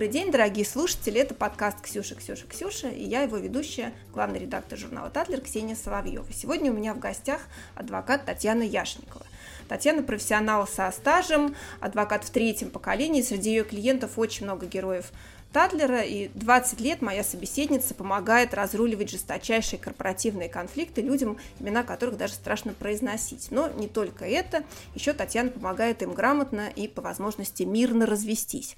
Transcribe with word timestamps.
Добрый 0.00 0.14
день, 0.14 0.32
дорогие 0.32 0.64
слушатели. 0.64 1.20
Это 1.20 1.34
подкаст 1.34 1.82
«Ксюша, 1.82 2.14
Ксюша, 2.14 2.46
Ксюша» 2.46 2.88
и 2.88 3.04
я 3.04 3.20
его 3.20 3.36
ведущая, 3.36 3.92
главный 4.14 4.38
редактор 4.38 4.78
журнала 4.78 5.10
«Татлер» 5.10 5.42
Ксения 5.42 5.76
Соловьева. 5.76 6.24
Сегодня 6.32 6.72
у 6.72 6.74
меня 6.74 6.94
в 6.94 6.98
гостях 6.98 7.42
адвокат 7.74 8.24
Татьяна 8.24 8.62
Яшникова. 8.62 9.26
Татьяна 9.68 10.02
профессионал 10.02 10.66
со 10.66 10.90
стажем, 10.90 11.54
адвокат 11.80 12.24
в 12.24 12.30
третьем 12.30 12.70
поколении. 12.70 13.20
Среди 13.20 13.50
ее 13.50 13.62
клиентов 13.62 14.18
очень 14.18 14.46
много 14.46 14.64
героев 14.64 15.12
Татлера, 15.52 16.00
и 16.00 16.28
20 16.34 16.80
лет 16.80 17.02
моя 17.02 17.24
собеседница 17.24 17.92
помогает 17.92 18.54
разруливать 18.54 19.10
жесточайшие 19.10 19.80
корпоративные 19.80 20.48
конфликты 20.48 21.02
людям, 21.02 21.38
имена 21.58 21.82
которых 21.82 22.16
даже 22.16 22.34
страшно 22.34 22.72
произносить. 22.72 23.48
Но 23.50 23.68
не 23.68 23.88
только 23.88 24.24
это, 24.24 24.62
еще 24.94 25.12
Татьяна 25.12 25.50
помогает 25.50 26.02
им 26.02 26.14
грамотно 26.14 26.68
и 26.74 26.88
по 26.88 27.02
возможности 27.02 27.64
мирно 27.64 28.06
развестись. 28.06 28.76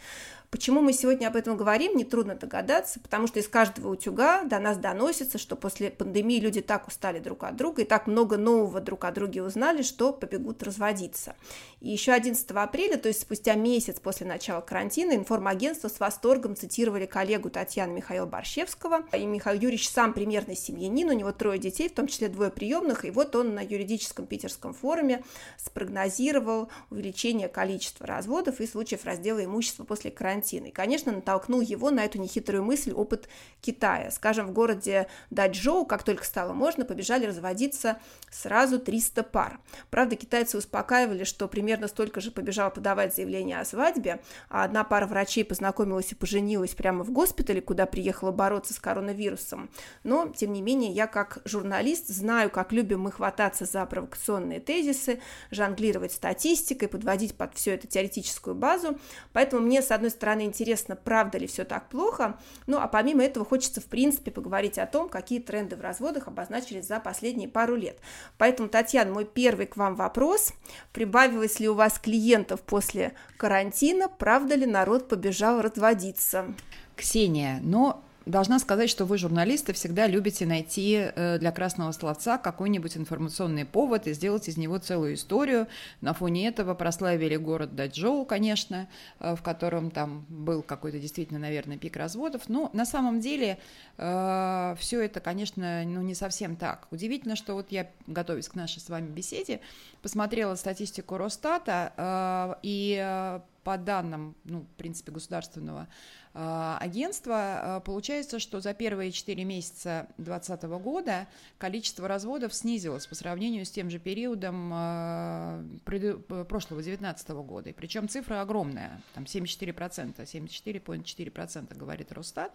Почему 0.52 0.82
мы 0.82 0.92
сегодня 0.92 1.28
об 1.28 1.36
этом 1.36 1.56
говорим, 1.56 1.96
нетрудно 1.96 2.34
догадаться, 2.34 3.00
потому 3.00 3.26
что 3.26 3.40
из 3.40 3.48
каждого 3.48 3.88
утюга 3.88 4.44
до 4.44 4.58
нас 4.58 4.76
доносится, 4.76 5.38
что 5.38 5.56
после 5.56 5.90
пандемии 5.90 6.38
люди 6.40 6.60
так 6.60 6.88
устали 6.88 7.20
друг 7.20 7.44
от 7.44 7.56
друга 7.56 7.80
и 7.80 7.84
так 7.86 8.06
много 8.06 8.36
нового 8.36 8.82
друг 8.82 9.06
о 9.06 9.12
друге 9.12 9.42
узнали, 9.42 9.80
что 9.80 10.12
побегут 10.12 10.62
разводиться. 10.62 11.36
И 11.82 11.90
еще 11.90 12.12
11 12.12 12.48
апреля, 12.52 12.96
то 12.96 13.08
есть 13.08 13.22
спустя 13.22 13.56
месяц 13.56 13.98
после 13.98 14.24
начала 14.24 14.60
карантина, 14.60 15.16
информагентство 15.16 15.88
с 15.88 15.98
восторгом 15.98 16.54
цитировали 16.54 17.06
коллегу 17.06 17.50
Татьяны 17.50 17.92
Михаила 17.92 18.24
Борщевского. 18.24 19.02
И 19.12 19.26
Михаил 19.26 19.60
Юрьевич 19.60 19.90
сам 19.90 20.12
примерный 20.12 20.54
семьянин, 20.54 21.08
у 21.08 21.12
него 21.12 21.32
трое 21.32 21.58
детей, 21.58 21.88
в 21.88 21.92
том 21.92 22.06
числе 22.06 22.28
двое 22.28 22.52
приемных, 22.52 23.04
и 23.04 23.10
вот 23.10 23.34
он 23.34 23.56
на 23.56 23.64
юридическом 23.64 24.26
питерском 24.26 24.74
форуме 24.74 25.24
спрогнозировал 25.58 26.68
увеличение 26.90 27.48
количества 27.48 28.06
разводов 28.06 28.60
и 28.60 28.66
случаев 28.68 29.04
раздела 29.04 29.44
имущества 29.44 29.82
после 29.82 30.12
карантина. 30.12 30.66
И, 30.66 30.70
конечно, 30.70 31.10
натолкнул 31.10 31.60
его 31.60 31.90
на 31.90 32.04
эту 32.04 32.20
нехитрую 32.20 32.62
мысль 32.62 32.92
опыт 32.92 33.28
Китая. 33.60 34.12
Скажем, 34.12 34.46
в 34.46 34.52
городе 34.52 35.08
Даджоу, 35.30 35.84
как 35.84 36.04
только 36.04 36.24
стало 36.24 36.52
можно, 36.52 36.84
побежали 36.84 37.26
разводиться 37.26 37.98
сразу 38.30 38.78
300 38.78 39.24
пар. 39.24 39.58
Правда, 39.90 40.14
китайцы 40.14 40.56
успокаивали, 40.56 41.24
что 41.24 41.48
примерно 41.48 41.71
столько 41.88 42.20
же 42.20 42.30
побежало 42.30 42.70
подавать 42.70 43.14
заявление 43.14 43.60
о 43.60 43.64
свадьбе, 43.64 44.20
а 44.48 44.64
одна 44.64 44.84
пара 44.84 45.06
врачей 45.06 45.44
познакомилась 45.44 46.12
и 46.12 46.14
поженилась 46.14 46.74
прямо 46.74 47.04
в 47.04 47.10
госпитале, 47.10 47.60
куда 47.60 47.86
приехала 47.86 48.32
бороться 48.32 48.74
с 48.74 48.78
коронавирусом. 48.78 49.70
Но, 50.04 50.28
тем 50.28 50.52
не 50.52 50.62
менее, 50.62 50.92
я 50.92 51.06
как 51.06 51.38
журналист 51.44 52.08
знаю, 52.08 52.50
как 52.50 52.72
любим 52.72 53.00
мы 53.00 53.12
хвататься 53.12 53.64
за 53.64 53.84
провокационные 53.86 54.60
тезисы, 54.60 55.20
жонглировать 55.50 56.12
статистикой, 56.12 56.88
подводить 56.88 57.36
под 57.36 57.54
все 57.54 57.74
это 57.74 57.86
теоретическую 57.86 58.54
базу. 58.54 58.98
Поэтому 59.32 59.62
мне, 59.62 59.82
с 59.82 59.90
одной 59.90 60.10
стороны, 60.10 60.42
интересно, 60.42 60.96
правда 60.96 61.38
ли 61.38 61.46
все 61.46 61.64
так 61.64 61.88
плохо. 61.88 62.38
Ну, 62.66 62.78
а 62.78 62.88
помимо 62.88 63.22
этого 63.22 63.44
хочется, 63.44 63.80
в 63.80 63.86
принципе, 63.86 64.30
поговорить 64.30 64.78
о 64.78 64.86
том, 64.86 65.08
какие 65.08 65.40
тренды 65.40 65.76
в 65.76 65.80
разводах 65.80 66.28
обозначились 66.28 66.86
за 66.86 67.00
последние 67.00 67.48
пару 67.48 67.76
лет. 67.76 67.98
Поэтому, 68.38 68.68
Татьяна, 68.68 69.12
мой 69.12 69.24
первый 69.24 69.66
к 69.66 69.76
вам 69.76 69.94
вопрос. 69.94 70.52
Прибавилось 70.92 71.60
ли 71.62 71.68
у 71.68 71.74
вас 71.74 71.98
клиентов 71.98 72.60
после 72.60 73.14
карантина? 73.38 74.08
Правда 74.08 74.54
ли 74.56 74.66
народ 74.66 75.08
побежал 75.08 75.62
разводиться? 75.62 76.54
Ксения, 76.96 77.60
но 77.62 78.04
Должна 78.26 78.60
сказать, 78.60 78.88
что 78.88 79.04
вы, 79.04 79.18
журналисты, 79.18 79.72
всегда 79.72 80.06
любите 80.06 80.46
найти 80.46 81.10
э, 81.14 81.38
для 81.38 81.50
красного 81.50 81.90
словца 81.90 82.38
какой-нибудь 82.38 82.96
информационный 82.96 83.64
повод 83.64 84.06
и 84.06 84.12
сделать 84.12 84.48
из 84.48 84.56
него 84.56 84.78
целую 84.78 85.14
историю. 85.14 85.66
На 86.00 86.14
фоне 86.14 86.46
этого 86.46 86.74
прославили 86.74 87.34
город 87.34 87.74
Даджоу, 87.74 88.24
конечно, 88.24 88.88
э, 89.18 89.34
в 89.34 89.42
котором 89.42 89.90
там 89.90 90.24
был 90.28 90.62
какой-то 90.62 91.00
действительно, 91.00 91.40
наверное, 91.40 91.78
пик 91.78 91.96
разводов. 91.96 92.48
Но 92.48 92.70
на 92.72 92.86
самом 92.86 93.20
деле 93.20 93.58
э, 93.98 94.76
все 94.78 95.00
это, 95.00 95.18
конечно, 95.18 95.82
ну, 95.84 96.02
не 96.02 96.14
совсем 96.14 96.54
так. 96.54 96.86
Удивительно, 96.92 97.34
что 97.34 97.54
вот 97.54 97.72
я, 97.72 97.90
готовясь 98.06 98.48
к 98.48 98.54
нашей 98.54 98.78
с 98.78 98.88
вами 98.88 99.10
беседе, 99.10 99.60
посмотрела 100.00 100.54
статистику 100.54 101.16
Росстата, 101.16 102.58
и 102.62 103.40
по 103.64 103.78
данным, 103.78 104.34
ну, 104.44 104.60
в 104.60 104.76
принципе, 104.76 105.12
государственного 105.12 105.88
агентства, 106.34 107.76
а, 107.76 107.80
получается, 107.80 108.38
что 108.38 108.60
за 108.60 108.72
первые 108.72 109.12
4 109.12 109.44
месяца 109.44 110.06
2020 110.16 110.62
года 110.82 111.28
количество 111.58 112.08
разводов 112.08 112.54
снизилось 112.54 113.06
по 113.06 113.14
сравнению 113.14 113.66
с 113.66 113.70
тем 113.70 113.90
же 113.90 113.98
периодом 113.98 114.70
а, 114.72 115.62
прошлого 115.84 116.82
2019 116.82 117.28
года. 117.30 117.72
Причем 117.74 118.08
цифра 118.08 118.40
огромная, 118.40 119.02
там 119.14 119.24
74%, 119.24 120.16
74,4% 120.16 121.76
говорит 121.76 122.12
Росстат. 122.12 122.52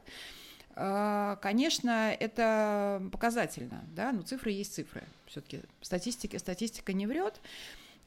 Конечно, 1.41 2.15
это 2.19 3.01
показательно, 3.11 3.83
да, 3.95 4.11
но 4.11 4.21
цифры 4.21 4.51
есть 4.51 4.75
цифры. 4.75 5.03
Все-таки 5.25 5.61
статистика, 5.81 6.37
статистика 6.37 6.93
не 6.93 7.07
врет. 7.07 7.41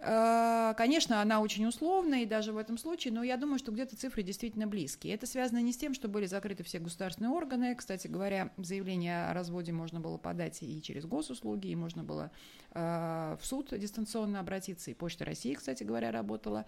Э, 0.03 0.73
конечно, 0.77 1.21
она 1.21 1.41
очень 1.41 1.67
условная, 1.67 2.23
и 2.23 2.27
даже 2.27 2.53
в 2.53 2.57
этом 2.57 2.79
случае, 2.79 3.13
но 3.13 3.23
я 3.23 3.37
думаю, 3.37 3.59
что 3.59 3.71
где-то 3.71 3.97
цифры 3.97 4.23
действительно 4.23 4.67
близкие. 4.67 5.15
Это 5.15 5.27
связано 5.27 5.59
не 5.59 5.73
с 5.73 5.77
тем, 5.77 5.95
что 5.95 6.09
были 6.09 6.27
закрыты 6.27 6.63
все 6.63 6.79
государственные 6.79 7.31
органы. 7.31 7.75
Кстати 7.75 8.07
говоря, 8.07 8.51
заявление 8.57 9.27
о 9.27 9.35
разводе 9.35 9.73
можно 9.73 10.01
было 10.01 10.17
подать 10.17 10.63
и 10.63 10.81
через 10.81 11.05
госуслуги, 11.05 11.69
и 11.69 11.77
можно 11.77 12.03
было 12.03 12.31
э, 12.73 13.37
в 13.41 13.45
суд 13.45 13.79
дистанционно 13.79 14.41
обратиться, 14.41 14.91
и 14.91 14.95
Почта 14.95 15.25
России, 15.25 15.55
кстати 15.55 15.83
говоря, 15.83 16.11
работала. 16.11 16.65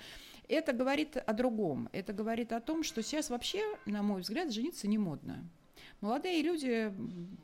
Это 0.49 0.73
говорит 0.73 1.17
о 1.17 1.33
другом. 1.33 1.89
Это 1.93 2.13
говорит 2.13 2.53
о 2.53 2.61
том, 2.61 2.83
что 2.83 3.03
сейчас 3.03 3.31
вообще, 3.31 3.63
на 3.87 4.03
мой 4.03 4.21
взгляд, 4.21 4.53
жениться 4.53 4.87
не 4.89 4.99
модно. 4.99 5.49
Молодые 6.03 6.43
люди 6.43 6.93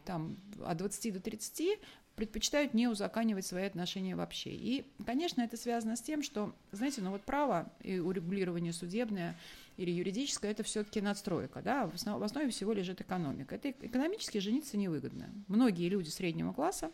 там, 0.05 0.37
от 0.65 0.77
20 0.79 1.15
до 1.15 1.21
30 1.21 1.79
предпочитают 2.19 2.75
не 2.75 2.89
узаканивать 2.89 3.47
свои 3.47 3.63
отношения 3.63 4.17
вообще. 4.17 4.51
И, 4.51 4.85
конечно, 5.07 5.41
это 5.41 5.57
связано 5.57 5.95
с 5.95 6.03
тем, 6.03 6.25
что, 6.25 6.53
знаете, 6.73 7.01
ну 7.01 7.13
вот 7.13 7.23
право 7.23 7.71
и 7.81 8.01
урегулирование 8.01 8.73
судебное 8.73 9.37
или 9.77 9.93
юридическое– 9.93 10.51
это 10.53 10.65
все-таки 10.65 11.01
надстройка, 11.01 11.63
да, 11.63 11.87
в 11.87 11.95
основе, 11.95 12.19
в 12.19 12.25
основе 12.25 12.51
всего 12.51 12.73
лежит 12.73 13.01
экономика. 13.01 13.55
Это 13.55 13.71
экономически 13.71 14.39
жениться 14.39 14.77
невыгодно. 14.77 15.31
Многие 15.47 15.89
люди 15.89 16.09
среднего 16.09 16.53
класса 16.53 16.91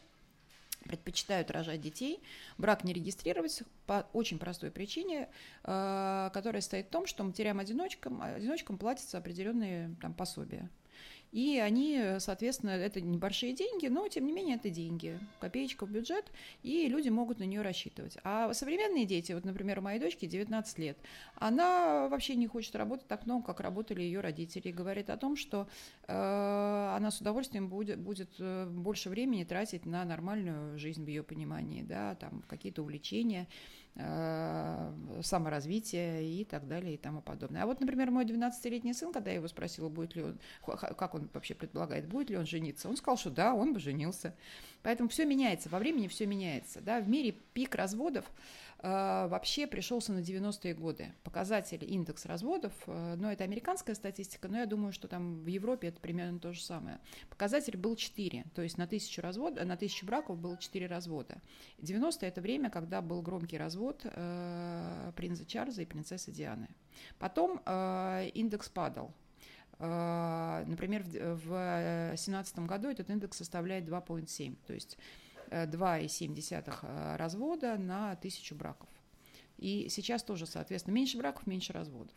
предпочитают 0.83 1.51
рожать 1.51 1.81
детей, 1.81 2.21
брак 2.59 2.85
не 2.85 2.93
регистрировать 2.93 3.62
по 3.87 4.06
очень 4.12 4.39
простой 4.39 4.71
причине, 4.71 5.31
э, 5.62 6.31
которая 6.35 6.61
стоит 6.61 6.89
в 6.89 6.91
том, 6.91 7.06
что 7.06 7.25
матерям-одиночкам 7.25 8.21
одиночкам 8.21 8.77
платятся 8.77 9.17
определенные 9.17 9.97
там, 10.03 10.12
пособия. 10.12 10.69
И 11.34 11.59
они, 11.59 12.00
соответственно, 12.21 12.71
это 12.71 13.00
небольшие 13.00 13.55
деньги, 13.55 13.89
но 13.89 14.06
тем 14.06 14.25
не 14.25 14.31
менее 14.31 14.55
это 14.55 14.71
деньги, 14.71 15.19
копеечка 15.41 15.84
в 15.84 15.91
бюджет, 15.91 16.31
и 16.62 16.87
люди 16.87 17.09
могут 17.09 17.41
на 17.41 17.43
нее 17.43 17.62
рассчитывать. 17.62 18.17
А 18.22 18.55
современные 18.55 19.05
дети, 19.05 19.33
вот, 19.33 19.44
например, 19.44 19.81
у 19.81 19.83
моей 19.83 19.99
дочки 19.99 20.27
19 20.27 20.78
лет, 20.78 20.97
она 21.34 22.06
вообще 22.06 22.37
не 22.37 22.47
хочет 22.47 22.77
работать 22.77 23.09
так 23.09 23.27
много, 23.27 23.47
как 23.47 23.59
работали 23.59 24.03
ее 24.03 24.21
родители, 24.21 24.69
и 24.69 24.73
говорит 24.73 25.11
о 25.11 25.17
том, 25.17 25.34
что 25.34 25.67
э, 26.06 26.12
она 26.97 27.11
с 27.11 27.21
удовольствием 27.21 27.69
будет, 27.69 27.99
будет 27.99 28.31
э, 28.39 28.67
больше 28.71 29.11
времени 29.11 29.43
тратить 29.43 29.87
на 29.87 30.05
нормальную 30.05 30.78
жизнь 30.78 31.05
в 31.05 31.09
ее 31.09 31.25
понимании, 31.25 31.83
да, 31.83 32.15
там 32.15 32.44
какие-то 32.47 32.83
увлечения. 32.83 33.49
Э, 33.97 34.93
саморазвития 35.22 36.21
и 36.21 36.44
так 36.44 36.66
далее 36.66 36.94
и 36.94 36.97
тому 36.97 37.22
подобное. 37.22 37.62
А 37.62 37.66
вот, 37.66 37.78
например, 37.78 38.10
мой 38.10 38.25
12-летний 38.25 38.93
сын, 38.93 39.12
когда 39.12 39.31
я 39.31 39.37
его 39.37 39.47
спросила, 39.47 39.88
будет 39.88 40.16
ли 40.16 40.25
он, 40.25 40.38
как 40.65 41.15
он 41.15 41.31
вообще 41.32 41.55
предполагает, 41.55 42.09
будет 42.09 42.28
ли 42.28 42.37
он 42.37 42.44
жениться, 42.44 42.88
он 42.88 42.97
сказал, 42.97 43.16
что 43.16 43.31
да, 43.31 43.55
он 43.55 43.72
бы 43.72 43.78
женился. 43.78 44.34
Поэтому 44.82 45.09
все 45.09 45.25
меняется, 45.25 45.69
во 45.69 45.78
времени 45.78 46.09
все 46.09 46.26
меняется. 46.26 46.81
Да? 46.81 47.00
В 47.00 47.08
мире 47.08 47.37
пик 47.52 47.76
разводов 47.76 48.25
вообще 48.85 49.67
пришелся 49.67 50.13
на 50.13 50.19
90-е 50.19 50.75
годы. 50.75 51.13
Показатель 51.23 51.83
индекс 51.91 52.27
разводов, 52.27 52.73
э, 52.87 53.15
но 53.17 53.33
это 53.33 53.43
американская 53.45 53.95
статистика, 53.95 54.49
но 54.49 54.59
я 54.59 54.67
думаю, 54.67 54.93
что 54.93 55.09
там 55.09 55.43
в 55.43 55.47
Европе 55.47 55.89
это 55.89 56.01
примерно 56.01 56.39
то 56.39 56.53
же 56.53 56.63
самое. 56.63 57.01
Показатель 57.31 57.79
был 57.79 57.97
4, 57.97 58.45
то 58.55 58.61
есть 58.63 58.77
на 58.77 58.87
тысячу, 58.87 59.23
развод, 59.23 59.55
на 59.65 59.77
тысячу 59.77 60.05
браков 60.05 60.39
было 60.39 60.59
4 60.59 60.87
развода. 60.87 61.41
90-е 61.81 62.29
это 62.29 62.43
время, 62.43 62.69
когда 62.69 63.01
был 63.01 63.23
громкий 63.23 63.57
развод 63.57 64.03
э, 64.05 65.13
принца 65.17 65.47
Чарльза 65.47 65.83
и 65.83 65.87
принцессы 65.87 66.31
Дианы. 66.31 66.69
Потом 67.19 67.63
э, 67.65 68.29
индекс 68.35 68.69
падал, 68.69 69.15
э, 69.79 70.65
Например, 70.67 71.03
в 71.03 71.49
2017 71.49 72.59
году 72.61 72.89
этот 72.89 73.09
индекс 73.09 73.39
составляет 73.39 73.85
2,7, 73.89 74.57
то 74.67 74.75
есть 74.75 74.99
2,7 75.50 76.79
э, 76.82 77.17
развода 77.17 77.76
на 77.76 78.17
тысячу 78.17 78.55
браков. 78.55 78.88
И 79.59 79.89
сейчас 79.91 80.23
тоже, 80.23 80.47
соответственно, 80.47 80.95
меньше 80.95 81.19
браков, 81.19 81.47
меньше 81.47 81.73
разводов. 81.73 82.15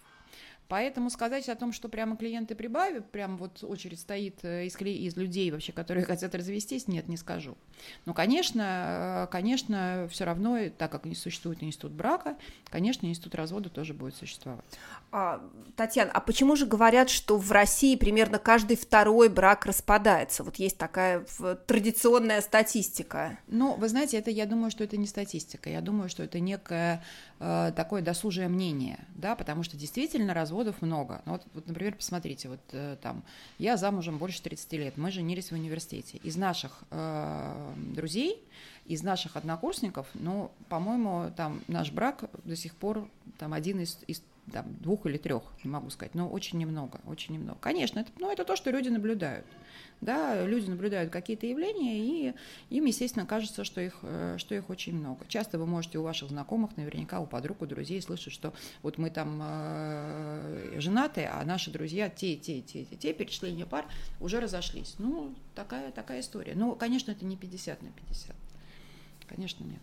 Поэтому 0.68 1.10
сказать 1.10 1.48
о 1.48 1.56
том, 1.56 1.72
что 1.72 1.88
прямо 1.88 2.18
клиенты 2.18 2.54
прибавят, 2.54 3.10
прям 3.10 3.38
вот 3.38 3.63
очередь 3.63 4.01
стоит 4.01 4.44
э, 4.44 4.66
из, 4.66 4.75
из 4.75 5.16
людей 5.16 5.50
вообще, 5.50 5.72
которые 5.72 6.04
хотят 6.06 6.36
развестись, 6.36 6.88
нет, 6.88 7.07
не 7.07 7.16
скажу. 7.16 7.57
Но, 8.06 8.13
конечно, 8.13 9.28
э, 9.28 9.31
конечно, 9.31 10.07
все 10.12 10.25
равно, 10.25 10.57
так 10.78 10.92
как 10.92 11.06
не 11.06 11.16
существует 11.16 11.63
институт 11.63 11.94
брака, 11.94 12.38
конечно, 12.69 13.07
институт 13.07 13.36
развода 13.36 13.69
тоже 13.69 13.94
будет 13.94 14.16
существовать. 14.16 14.66
А, 15.12 15.42
Татьяна, 15.78 16.12
а 16.12 16.19
почему 16.19 16.57
же 16.57 16.66
говорят, 16.66 17.10
что 17.10 17.38
в 17.38 17.50
России 17.51 17.95
примерно 17.95 18.38
каждый 18.38 18.75
второй 18.75 19.30
брак 19.30 19.66
распадается? 19.66 20.44
Вот 20.44 20.57
есть 20.57 20.78
такая 20.78 21.25
традиционная 21.66 22.42
статистика. 22.42 23.40
Ну, 23.48 23.75
вы 23.75 23.88
знаете, 23.88 24.18
это 24.18 24.31
я 24.31 24.45
думаю, 24.45 24.69
что 24.72 24.83
это 24.83 24.98
не 24.98 25.07
статистика. 25.07 25.69
Я 25.69 25.80
думаю, 25.80 26.10
что 26.10 26.24
это 26.24 26.42
некое 26.42 27.06
э, 27.37 27.37
такое 27.39 28.01
досужее 28.01 28.48
мнение, 28.48 29.00
да, 29.16 29.36
потому 29.36 29.62
что 29.63 29.78
действительно 29.78 30.34
разводов 30.34 30.81
много. 30.81 31.22
Ну, 31.25 31.34
вот, 31.34 31.44
вот, 31.54 31.68
например, 31.68 31.95
посмотрите, 31.95 32.50
вот 32.50 32.60
э, 32.72 32.98
там, 33.01 33.24
я 33.60 33.78
замужем 33.78 34.18
больше 34.18 34.42
30 34.42 34.74
лет, 34.74 34.98
мы 34.98 35.12
женились 35.12 35.51
в 35.51 35.54
университете. 35.54 36.18
Из 36.24 36.36
наших 36.36 36.84
э, 36.89 37.74
друзей, 37.94 38.44
из 38.86 39.04
наших 39.04 39.36
однокурсников, 39.36 40.07
ну, 40.16 40.51
по-моему, 40.69 41.31
там 41.36 41.62
наш 41.68 41.92
брак 41.92 42.24
до 42.44 42.56
сих 42.56 42.75
пор 42.75 43.07
там 43.38 43.54
один 43.54 43.81
из, 43.81 44.00
из 44.07 44.24
там, 44.51 44.75
двух 44.79 45.05
или 45.05 45.17
трех, 45.17 45.44
не 45.63 45.69
могу 45.69 45.89
сказать, 45.89 46.15
но 46.15 46.29
очень 46.29 46.57
немного, 46.57 46.99
очень 47.05 47.33
немного. 47.33 47.57
Конечно, 47.59 47.99
это, 47.99 48.11
ну, 48.19 48.31
это 48.31 48.45
то, 48.45 48.55
что 48.55 48.71
люди 48.71 48.89
наблюдают. 48.89 49.45
Да, 49.99 50.45
люди 50.45 50.69
наблюдают 50.69 51.11
какие-то 51.11 51.47
явления, 51.47 51.97
и 51.97 52.33
им, 52.69 52.85
естественно, 52.85 53.25
кажется, 53.25 53.63
что 53.63 53.81
их, 53.81 53.97
э, 54.03 54.35
что 54.38 54.53
их 54.53 54.69
очень 54.69 54.95
много. 54.95 55.25
Часто 55.27 55.57
вы 55.57 55.65
можете 55.65 55.97
у 55.97 56.03
ваших 56.03 56.29
знакомых, 56.29 56.77
наверняка 56.77 57.19
у 57.19 57.25
подруг, 57.25 57.63
у 57.63 57.65
друзей 57.65 57.99
слышать, 58.01 58.31
что 58.31 58.53
вот 58.83 58.99
мы 58.99 59.09
там 59.09 59.39
э, 59.41 60.79
женаты, 60.79 61.25
а 61.25 61.44
наши 61.44 61.71
друзья, 61.71 62.09
те, 62.09 62.35
те, 62.35 62.61
те, 62.61 62.85
те, 62.85 62.95
те, 62.95 63.13
перечисления 63.13 63.65
пар 63.65 63.85
уже 64.19 64.39
разошлись. 64.39 64.95
Ну, 64.99 65.33
такая, 65.55 65.91
такая 65.91 66.19
история. 66.19 66.53
Но, 66.55 66.75
конечно, 66.75 67.11
это 67.11 67.25
не 67.25 67.35
50 67.35 67.81
на 67.81 67.89
50. 67.89 68.35
Конечно, 69.27 69.63
нет. 69.63 69.81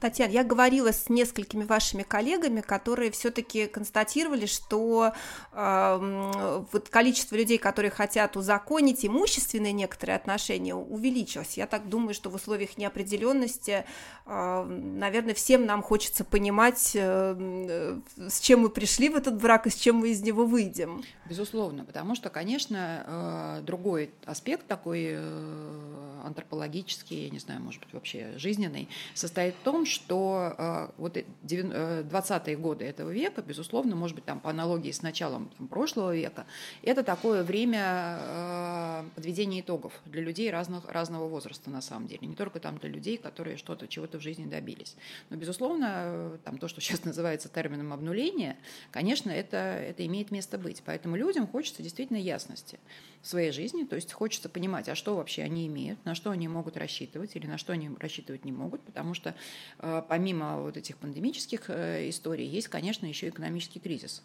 Татьяна, 0.00 0.30
я 0.30 0.44
говорила 0.44 0.92
с 0.92 1.08
несколькими 1.08 1.64
вашими 1.64 2.02
коллегами, 2.02 2.60
которые 2.60 3.10
все-таки 3.10 3.66
констатировали, 3.66 4.46
что 4.46 5.12
э, 5.52 6.64
вот 6.72 6.88
количество 6.88 7.34
людей, 7.34 7.58
которые 7.58 7.90
хотят 7.90 8.36
узаконить 8.36 9.04
имущественные 9.04 9.72
некоторые 9.72 10.16
отношения, 10.16 10.74
увеличилось. 10.74 11.56
Я 11.56 11.66
так 11.66 11.88
думаю, 11.88 12.14
что 12.14 12.30
в 12.30 12.34
условиях 12.34 12.76
неопределенности, 12.76 13.84
э, 14.26 14.64
наверное, 14.64 15.34
всем 15.34 15.66
нам 15.66 15.82
хочется 15.82 16.24
понимать, 16.24 16.92
э, 16.94 17.98
с 18.28 18.40
чем 18.40 18.60
мы 18.60 18.68
пришли 18.68 19.08
в 19.08 19.16
этот 19.16 19.40
брак 19.40 19.66
и 19.66 19.70
с 19.70 19.74
чем 19.74 19.96
мы 19.96 20.10
из 20.10 20.22
него 20.22 20.46
выйдем. 20.46 21.02
Безусловно, 21.28 21.84
потому 21.84 22.14
что, 22.14 22.30
конечно, 22.30 23.58
э, 23.60 23.62
другой 23.62 24.10
аспект 24.24 24.66
такой 24.66 25.06
э, 25.12 26.20
антропологический, 26.24 27.24
я 27.24 27.30
не 27.30 27.38
знаю, 27.38 27.60
может 27.60 27.80
быть, 27.80 27.92
вообще 27.92 28.34
жизненный, 28.36 28.88
состоит 29.14 29.55
в 29.56 29.64
том, 29.64 29.84
что 29.86 30.54
э, 30.56 30.88
вот 30.98 31.16
20-е 31.16 32.54
э, 32.54 32.56
годы 32.56 32.84
этого 32.84 33.10
века, 33.10 33.42
безусловно, 33.42 33.96
может 33.96 34.14
быть, 34.14 34.24
там 34.24 34.40
по 34.40 34.50
аналогии 34.50 34.90
с 34.90 35.02
началом 35.02 35.50
там, 35.58 35.68
прошлого 35.68 36.14
века, 36.14 36.46
это 36.82 37.02
такое 37.02 37.42
время 37.42 38.18
э, 38.20 39.04
подведения 39.14 39.60
итогов 39.60 39.92
для 40.04 40.22
людей 40.22 40.50
разных, 40.50 40.88
разного 40.88 41.28
возраста, 41.28 41.70
на 41.70 41.80
самом 41.80 42.06
деле. 42.06 42.26
Не 42.26 42.34
только 42.34 42.60
там 42.60 42.78
для 42.78 42.90
людей, 42.90 43.16
которые 43.16 43.56
что-то, 43.56 43.88
чего-то 43.88 44.18
в 44.18 44.22
жизни 44.22 44.46
добились. 44.46 44.96
Но, 45.30 45.36
безусловно, 45.36 46.38
там 46.44 46.58
то, 46.58 46.68
что 46.68 46.80
сейчас 46.80 47.04
называется 47.04 47.48
термином 47.48 47.92
обнуления, 47.92 48.56
конечно, 48.90 49.30
это, 49.30 49.56
это 49.56 50.06
имеет 50.06 50.30
место 50.30 50.58
быть. 50.58 50.82
Поэтому 50.84 51.16
людям 51.16 51.46
хочется 51.46 51.82
действительно 51.82 52.18
ясности 52.18 52.78
в 53.26 53.28
своей 53.28 53.50
жизни, 53.50 53.82
то 53.82 53.96
есть 53.96 54.12
хочется 54.12 54.48
понимать, 54.48 54.88
а 54.88 54.94
что 54.94 55.16
вообще 55.16 55.42
они 55.42 55.66
имеют, 55.66 55.98
на 56.04 56.14
что 56.14 56.30
они 56.30 56.46
могут 56.46 56.76
рассчитывать 56.76 57.34
или 57.34 57.48
на 57.48 57.58
что 57.58 57.72
они 57.72 57.90
рассчитывать 57.98 58.44
не 58.44 58.52
могут, 58.52 58.80
потому 58.82 59.14
что 59.14 59.34
э, 59.80 60.02
помимо 60.08 60.60
вот 60.62 60.76
этих 60.76 60.96
пандемических 60.96 61.64
э, 61.68 62.08
историй 62.08 62.46
есть, 62.46 62.68
конечно, 62.68 63.04
еще 63.04 63.28
экономический 63.28 63.80
кризис 63.80 64.22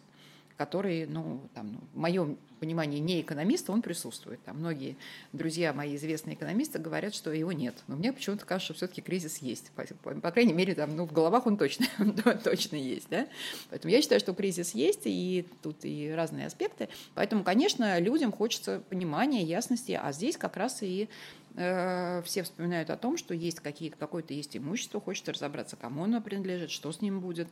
который, 0.56 1.06
ну, 1.06 1.40
там, 1.54 1.72
ну, 1.72 1.80
в 1.92 1.98
моем 1.98 2.38
понимании, 2.60 3.00
не 3.00 3.20
экономиста, 3.20 3.72
он 3.72 3.82
присутствует. 3.82 4.42
Там 4.44 4.58
многие 4.58 4.96
друзья 5.32 5.72
мои 5.72 5.96
известные 5.96 6.36
экономисты 6.36 6.78
говорят, 6.78 7.14
что 7.14 7.32
его 7.32 7.50
нет. 7.52 7.74
Но 7.88 7.96
мне 7.96 8.12
почему-то 8.12 8.46
кажется, 8.46 8.72
что 8.72 8.74
все-таки 8.74 9.02
кризис 9.02 9.38
есть. 9.38 9.70
По, 9.72 9.84
по, 10.02 10.14
по 10.14 10.30
крайней 10.30 10.52
мере, 10.52 10.74
там, 10.74 10.94
ну, 10.96 11.06
в 11.06 11.12
головах 11.12 11.46
он 11.46 11.56
точно, 11.56 11.86
точно 12.44 12.76
есть. 12.76 13.08
Да? 13.10 13.26
Поэтому 13.70 13.92
я 13.92 14.00
считаю, 14.00 14.20
что 14.20 14.32
кризис 14.34 14.74
есть, 14.74 15.02
и 15.04 15.46
тут 15.62 15.84
и 15.84 16.12
разные 16.12 16.46
аспекты. 16.46 16.88
Поэтому, 17.14 17.42
конечно, 17.42 17.98
людям 17.98 18.30
хочется 18.32 18.82
понимания, 18.88 19.42
ясности, 19.42 19.98
а 20.00 20.12
здесь 20.12 20.36
как 20.36 20.56
раз 20.56 20.82
и 20.82 21.08
Э, 21.54 22.22
все 22.24 22.42
вспоминают 22.42 22.88
о 22.88 22.96
том, 22.96 23.18
что 23.18 23.34
есть 23.34 23.60
какие-то, 23.60 23.96
какое-то 23.98 24.32
есть 24.32 24.56
имущество, 24.56 25.00
хочется 25.00 25.32
разобраться, 25.32 25.76
кому 25.76 26.04
оно 26.04 26.20
принадлежит, 26.22 26.70
что 26.70 26.90
с 26.92 27.02
ним 27.02 27.20
будет. 27.20 27.48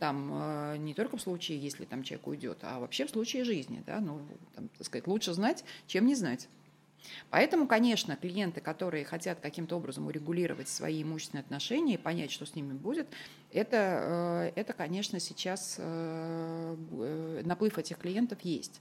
Там 0.00 0.30
э, 0.32 0.76
не 0.78 0.94
только 0.94 1.18
в 1.18 1.20
случае, 1.20 1.58
если 1.58 1.84
там 1.84 2.02
человек 2.02 2.26
уйдет, 2.26 2.58
а 2.62 2.80
вообще 2.80 3.06
в 3.06 3.10
случае 3.10 3.44
жизни. 3.44 3.84
Да? 3.86 4.00
Ну, 4.00 4.20
там, 4.54 4.68
так 4.68 4.86
сказать, 4.86 5.06
лучше 5.06 5.34
знать, 5.34 5.62
чем 5.86 6.06
не 6.06 6.14
знать. 6.14 6.48
Поэтому, 7.28 7.66
конечно, 7.66 8.16
клиенты, 8.16 8.60
которые 8.60 9.04
хотят 9.04 9.40
каким-то 9.40 9.76
образом 9.76 10.06
урегулировать 10.06 10.68
свои 10.68 11.02
имущественные 11.02 11.42
отношения 11.42 11.94
и 11.94 11.98
понять, 11.98 12.30
что 12.30 12.46
с 12.46 12.54
ними 12.54 12.72
будет, 12.72 13.08
это, 13.52 14.52
э, 14.54 14.60
это 14.60 14.72
конечно, 14.72 15.20
сейчас 15.20 15.78
наплыв 15.78 17.78
этих 17.78 17.98
клиентов 17.98 18.38
есть. 18.42 18.80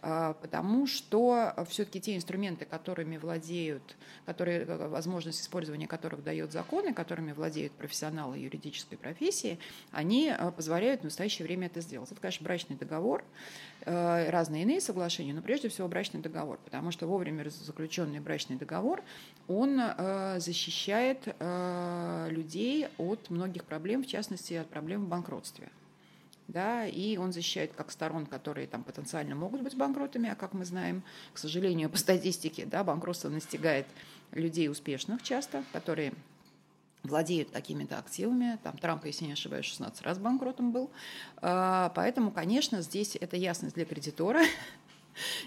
А, 0.00 0.34
потому 0.34 0.86
что 0.86 1.54
все-таки 1.68 2.00
те 2.00 2.16
инструменты, 2.16 2.64
которыми 2.64 3.16
владеют, 3.16 3.96
которые, 4.26 4.60
э, 4.60 4.88
возможность 4.88 5.40
использования 5.40 5.88
которых 5.88 6.22
дает 6.22 6.52
законы, 6.52 6.94
которыми 6.94 7.32
владеют 7.32 7.72
профессионалы 7.72 8.38
юридической 8.38 8.96
профессии, 8.96 9.58
они 9.90 10.32
э, 10.36 10.52
позволяют 10.52 11.00
в 11.00 11.04
настоящее 11.04 11.46
время 11.46 11.66
это 11.66 11.80
сделать. 11.80 12.12
Это, 12.12 12.20
конечно, 12.20 12.44
брачный 12.44 12.76
договор, 12.76 13.24
э, 13.86 14.30
разные 14.30 14.62
иные 14.62 14.80
соглашения, 14.80 15.34
но 15.34 15.42
прежде 15.42 15.68
всего 15.68 15.88
брачный 15.88 16.20
договор, 16.20 16.60
потому 16.64 16.92
что 16.92 17.08
вовремя 17.08 17.48
заключенный 17.50 18.20
брачный 18.20 18.56
договор, 18.56 19.02
он 19.48 19.80
защищает 20.36 21.26
людей 22.28 22.88
от 22.98 23.30
многих 23.30 23.64
проблем, 23.64 24.02
в 24.02 24.06
частности, 24.06 24.54
от 24.54 24.68
проблем 24.68 25.06
в 25.06 25.08
банкротстве 25.08 25.70
да, 26.48 26.86
и 26.86 27.18
он 27.18 27.32
защищает 27.32 27.72
как 27.74 27.90
сторон, 27.90 28.26
которые 28.26 28.66
там 28.66 28.82
потенциально 28.82 29.34
могут 29.34 29.62
быть 29.62 29.76
банкротами, 29.76 30.30
а 30.30 30.34
как 30.34 30.54
мы 30.54 30.64
знаем, 30.64 31.02
к 31.32 31.38
сожалению, 31.38 31.90
по 31.90 31.98
статистике, 31.98 32.66
да, 32.66 32.82
банкротство 32.82 33.28
настигает 33.28 33.86
людей 34.32 34.68
успешных 34.68 35.22
часто, 35.22 35.62
которые 35.72 36.12
владеют 37.02 37.50
какими-то 37.50 37.98
активами. 37.98 38.58
Там 38.62 38.76
Трамп, 38.76 39.04
если 39.04 39.26
не 39.26 39.32
ошибаюсь, 39.32 39.66
16 39.66 40.02
раз 40.02 40.18
банкротом 40.18 40.72
был. 40.72 40.90
А, 41.36 41.92
поэтому, 41.94 42.30
конечно, 42.30 42.82
здесь 42.82 43.16
это 43.16 43.36
ясность 43.36 43.74
для 43.74 43.84
кредитора, 43.84 44.42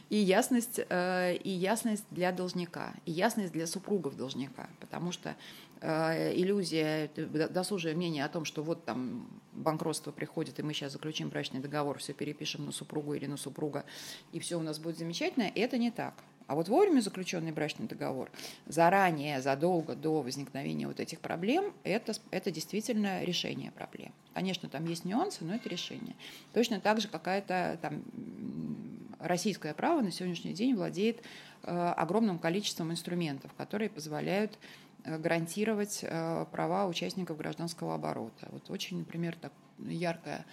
и 0.10 0.18
ясность, 0.18 0.80
э, 0.90 1.36
и 1.36 1.50
ясность 1.50 2.06
для 2.12 2.32
должника, 2.32 2.94
и 3.06 3.12
ясность 3.12 3.54
для 3.54 3.68
супругов 3.68 4.16
должника, 4.16 4.70
потому 4.80 5.12
что 5.12 5.36
э, 5.82 6.34
иллюзия, 6.36 7.10
досужее 7.16 7.96
мнение 7.96 8.26
о 8.26 8.30
том, 8.30 8.46
что 8.46 8.64
вот 8.64 8.86
там 8.86 9.28
банкротство 9.54 10.12
приходит, 10.12 10.60
и 10.60 10.64
мы 10.64 10.74
сейчас 10.74 10.94
заключим 10.94 11.30
брачный 11.30 11.60
договор, 11.60 11.98
все 12.00 12.14
перепишем 12.14 12.66
на 12.66 12.72
супругу 12.72 13.14
или 13.14 13.26
на 13.26 13.38
супруга, 13.38 13.86
и 14.32 14.40
все 14.40 14.58
у 14.58 14.62
нас 14.62 14.80
будет 14.80 14.98
замечательно, 14.98 15.52
это 15.56 15.78
не 15.78 15.92
так. 15.92 16.14
А 16.52 16.56
вот 16.56 16.68
вовремя 16.68 17.00
заключенный 17.00 17.54
брачный 17.54 17.88
договор, 17.88 18.30
заранее, 18.66 19.42
задолго 19.42 19.96
до 19.96 20.22
возникновения 20.22 20.86
вот 20.86 21.00
этих 21.00 21.22
проблем, 21.22 21.74
это, 21.86 22.12
это 22.30 22.52
действительно 22.52 23.24
решение 23.24 23.72
проблем. 23.72 24.12
Конечно, 24.34 24.68
там 24.68 24.86
есть 24.86 25.06
нюансы, 25.06 25.46
но 25.46 25.56
это 25.56 25.70
решение. 25.70 26.14
Точно 26.54 26.82
так 26.82 27.00
же 27.00 27.08
какая-то 27.08 27.80
там 27.82 28.04
российское 29.22 29.74
право 29.74 30.02
на 30.02 30.12
сегодняшний 30.12 30.54
день 30.54 30.76
владеет 30.76 31.22
э, 31.64 31.94
огромным 31.98 32.40
количеством 32.40 32.92
инструментов, 32.92 33.54
которые 33.54 33.90
позволяют 33.90 34.58
э, 35.04 35.18
гарантировать 35.18 36.00
э, 36.04 36.46
права 36.52 36.86
участников 36.88 37.38
гражданского 37.38 37.96
оборота. 37.96 38.48
Вот 38.52 38.70
очень, 38.70 39.00
например, 39.00 39.36
так 39.40 39.54
яркая, 39.80 40.46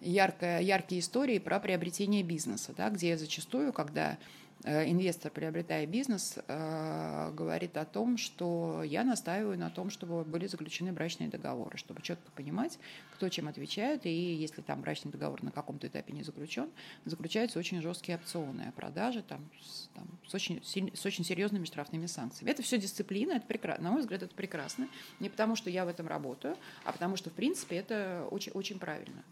яркая, 0.00 0.60
яркие 0.60 1.00
истории 1.00 1.38
про 1.38 1.60
приобретение 1.60 2.22
бизнеса, 2.22 2.72
да, 2.76 2.90
где 2.90 3.16
зачастую, 3.16 3.72
когда 3.72 4.18
инвестор, 4.64 5.32
приобретая 5.32 5.86
бизнес, 5.86 6.38
э, 6.46 7.32
говорит 7.32 7.76
о 7.76 7.84
том, 7.84 8.16
что 8.16 8.82
я 8.84 9.02
настаиваю 9.02 9.58
на 9.58 9.70
том, 9.70 9.90
чтобы 9.90 10.24
были 10.24 10.46
заключены 10.46 10.92
брачные 10.92 11.28
договоры, 11.28 11.76
чтобы 11.78 12.00
четко 12.02 12.30
понимать, 12.32 12.78
кто 13.14 13.28
чем 13.28 13.48
отвечает, 13.48 14.06
и 14.06 14.10
если 14.10 14.62
там 14.62 14.80
брачный 14.80 15.10
договор 15.10 15.42
на 15.42 15.50
каком-то 15.50 15.88
этапе 15.88 16.12
не 16.12 16.22
заключен, 16.22 16.70
заключаются 17.04 17.58
очень 17.58 17.82
жесткие 17.82 18.18
опционы 18.18 18.62
о 18.68 18.72
продаже 18.72 19.22
там, 19.22 19.48
с, 19.60 19.88
там, 19.94 20.06
с, 20.26 20.34
очень, 20.34 20.62
с 20.62 21.06
очень 21.06 21.24
серьезными 21.24 21.64
штрафными 21.64 22.06
санкциями. 22.06 22.50
Это 22.50 22.62
все 22.62 22.78
дисциплина, 22.78 23.32
это 23.32 23.46
прекрасно, 23.46 23.84
на 23.84 23.90
мой 23.90 24.02
взгляд, 24.02 24.22
это 24.22 24.34
прекрасно. 24.34 24.88
Не 25.18 25.28
потому, 25.28 25.56
что 25.56 25.70
я 25.70 25.84
в 25.84 25.88
этом 25.88 26.06
работаю, 26.06 26.56
а 26.84 26.92
потому 26.92 27.16
что, 27.16 27.30
в 27.30 27.32
принципе, 27.32 27.76
это 27.76 28.28
очень, 28.30 28.52
очень 28.52 28.78
правильно. 28.78 29.24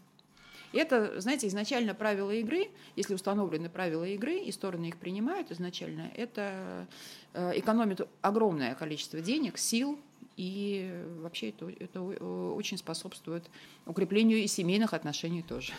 Это, 0.73 1.19
знаете, 1.19 1.47
изначально 1.47 1.93
правила 1.93 2.31
игры, 2.31 2.69
если 2.95 3.13
установлены 3.13 3.69
правила 3.69 4.05
игры, 4.05 4.37
и 4.37 4.51
стороны 4.51 4.85
их 4.85 4.97
принимают 4.97 5.51
изначально, 5.51 6.11
это 6.15 6.87
э, 7.33 7.59
экономит 7.59 8.07
огромное 8.21 8.73
количество 8.75 9.19
денег, 9.19 9.57
сил, 9.57 9.99
и 10.37 11.03
вообще 11.19 11.49
это, 11.49 11.69
это 11.69 12.01
очень 12.01 12.77
способствует 12.77 13.43
укреплению 13.85 14.37
и 14.39 14.47
семейных 14.47 14.93
отношений 14.93 15.43
тоже. 15.43 15.73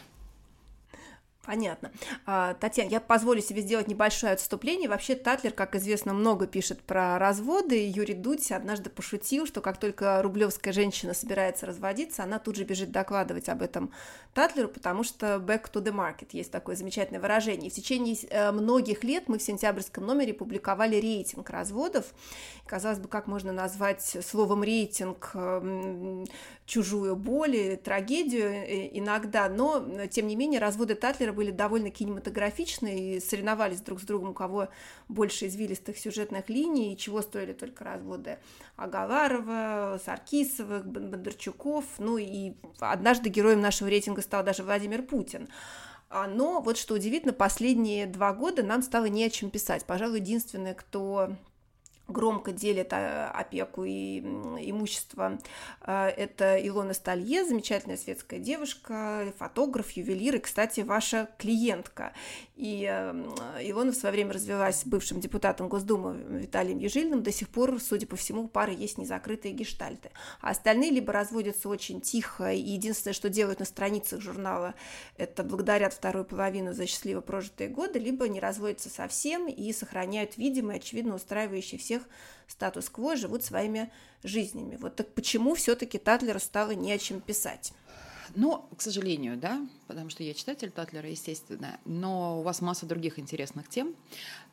Понятно. 1.45 1.91
А, 2.25 2.55
Татьяна, 2.55 2.89
я 2.89 3.01
позволю 3.01 3.43
себе 3.43 3.63
сделать 3.63 3.89
небольшое 3.89 4.33
отступление. 4.33 4.89
Вообще 4.89 5.17
Татлер, 5.17 5.53
как 5.53 5.75
известно, 5.75 6.15
много 6.15 6.47
пишет 6.47 6.81
про 6.83 7.19
разводы. 7.19 7.91
Юрий 7.91 8.15
Дудь 8.15 8.53
однажды 8.53 8.91
пошутил, 8.91 9.45
что 9.45 9.61
как 9.61 9.79
только 9.79 10.23
рублевская 10.23 10.73
женщина 10.73 11.15
собирается 11.15 11.67
разводиться, 11.67 12.23
она 12.23 12.39
тут 12.39 12.55
же 12.55 12.63
бежит 12.63 12.93
докладывать 12.93 13.49
об 13.49 13.63
этом 13.63 13.91
Татлеру, 14.35 14.69
потому 14.69 15.03
что 15.03 15.37
back 15.37 15.69
to 15.73 15.83
the 15.83 15.93
market 15.93 16.29
есть 16.31 16.53
такое 16.53 16.77
замечательное 16.77 17.21
выражение. 17.21 17.67
И 17.67 17.71
в 17.71 17.75
течение 17.75 18.17
э, 18.31 18.53
многих 18.53 19.03
лет 19.03 19.25
мы 19.29 19.39
в 19.39 19.43
сентябрьском 19.43 20.07
номере 20.07 20.35
публиковали 20.35 20.95
рейтинг 20.95 21.51
разводов. 21.51 22.07
Казалось 22.67 23.01
бы, 23.01 23.09
как 23.09 23.27
можно 23.27 23.53
назвать 23.53 24.17
словом 24.25 24.63
рейтинг 24.63 25.35
чужую 26.67 27.17
боль, 27.17 27.77
трагедию 27.83 28.49
э, 28.49 28.89
иногда, 28.97 29.49
но, 29.49 29.85
тем 30.11 30.27
не 30.29 30.37
менее, 30.37 30.61
разводы 30.61 30.95
Татлера 30.95 31.32
были 31.33 31.51
довольно 31.51 31.91
кинематографичны 31.91 33.17
и 33.17 33.21
соревновались 33.21 33.81
друг 33.81 34.01
с 34.01 34.05
другом, 34.05 34.31
у 34.31 34.35
кого 34.35 34.69
больше 35.09 35.47
извилистых 35.47 35.99
сюжетных 35.99 36.49
линий, 36.49 36.93
и 36.93 36.97
чего 36.97 37.23
стоили 37.23 37.53
только 37.53 37.85
разводы 37.85 38.39
Агаларова, 38.77 40.01
Саркисовых, 40.05 40.87
Бондарчуков, 40.87 41.85
ну 41.99 42.19
и 42.19 42.53
однажды 42.81 43.29
героем 43.29 43.61
нашего 43.61 43.89
рейтинга 43.89 44.23
стал 44.23 44.45
даже 44.45 44.63
Владимир 44.63 45.03
Путин. 45.03 45.49
А, 46.11 46.27
но 46.27 46.61
вот 46.61 46.77
что 46.77 46.95
удивительно, 46.95 47.33
последние 47.33 48.07
два 48.07 48.35
года 48.35 48.63
нам 48.63 48.83
стало 48.83 49.07
не 49.07 49.25
о 49.25 49.31
чем 49.31 49.51
писать. 49.51 49.87
Пожалуй, 49.87 50.21
единственное, 50.21 50.75
кто 50.75 51.33
громко 52.09 52.53
делит 52.53 52.93
а, 52.93 53.31
опеку 53.31 53.85
и 53.85 54.21
имущество. 54.21 55.39
А, 55.81 56.09
это 56.09 56.57
Илона 56.67 56.95
Сталье, 56.95 57.45
замечательная 57.45 57.97
светская 57.97 58.39
девушка, 58.39 59.33
фотограф, 59.39 59.91
ювелир 59.93 60.37
и, 60.37 60.39
кстати, 60.39 60.81
ваша 60.81 61.29
клиентка. 61.39 62.13
И 62.57 62.85
Илона 63.61 63.93
в 63.93 63.97
свое 63.97 64.13
время 64.13 64.33
развелась 64.33 64.85
бывшим 64.85 65.21
депутатом 65.21 65.69
Госдумы 65.69 66.41
Виталием 66.41 66.79
Ежильным. 66.79 67.23
До 67.23 67.33
сих 67.33 67.49
пор, 67.49 67.81
судя 67.81 68.07
по 68.07 68.17
всему, 68.17 68.43
у 68.43 68.49
пары 68.49 68.73
есть 68.73 68.99
незакрытые 68.99 69.53
гештальты. 69.53 70.11
А 70.41 70.51
остальные 70.51 70.91
либо 70.91 71.13
разводятся 71.13 71.69
очень 71.69 72.01
тихо, 72.01 72.53
и 72.53 72.61
единственное, 72.61 73.15
что 73.15 73.29
делают 73.29 73.59
на 73.59 73.65
страницах 73.65 74.21
журнала, 74.21 74.75
это 75.17 75.43
благодарят 75.43 75.93
вторую 75.93 76.25
половину 76.25 76.73
за 76.73 76.87
счастливо 76.87 77.21
прожитые 77.21 77.69
годы, 77.69 77.99
либо 77.99 78.29
не 78.29 78.41
разводятся 78.41 78.91
совсем 78.91 79.49
и 79.49 79.73
сохраняют 79.73 80.37
видимый, 80.37 80.77
очевидно 80.77 81.15
устраивающий 81.15 81.79
всех 81.79 81.92
всех 81.93 82.09
статус-кво 82.49 83.17
живут 83.17 83.45
своими 83.45 83.91
жизнями. 84.23 84.77
Вот 84.77 84.97
так 84.97 85.13
почему 85.15 85.55
все-таки 85.55 85.99
Татлеру 85.99 86.41
стало 86.41 86.73
не 86.73 86.93
о 86.93 86.99
чем 86.99 87.21
писать? 87.21 87.73
Ну, 88.35 88.65
к 88.77 88.81
сожалению, 88.81 89.37
да, 89.37 89.61
потому 89.89 90.09
что 90.09 90.23
я 90.23 90.33
читатель 90.33 90.71
Татлера, 90.71 91.09
естественно, 91.09 91.79
но 91.85 92.41
у 92.41 92.43
вас 92.43 92.63
масса 92.63 92.87
других 92.87 93.19
интересных 93.19 93.69
тем. 93.69 93.95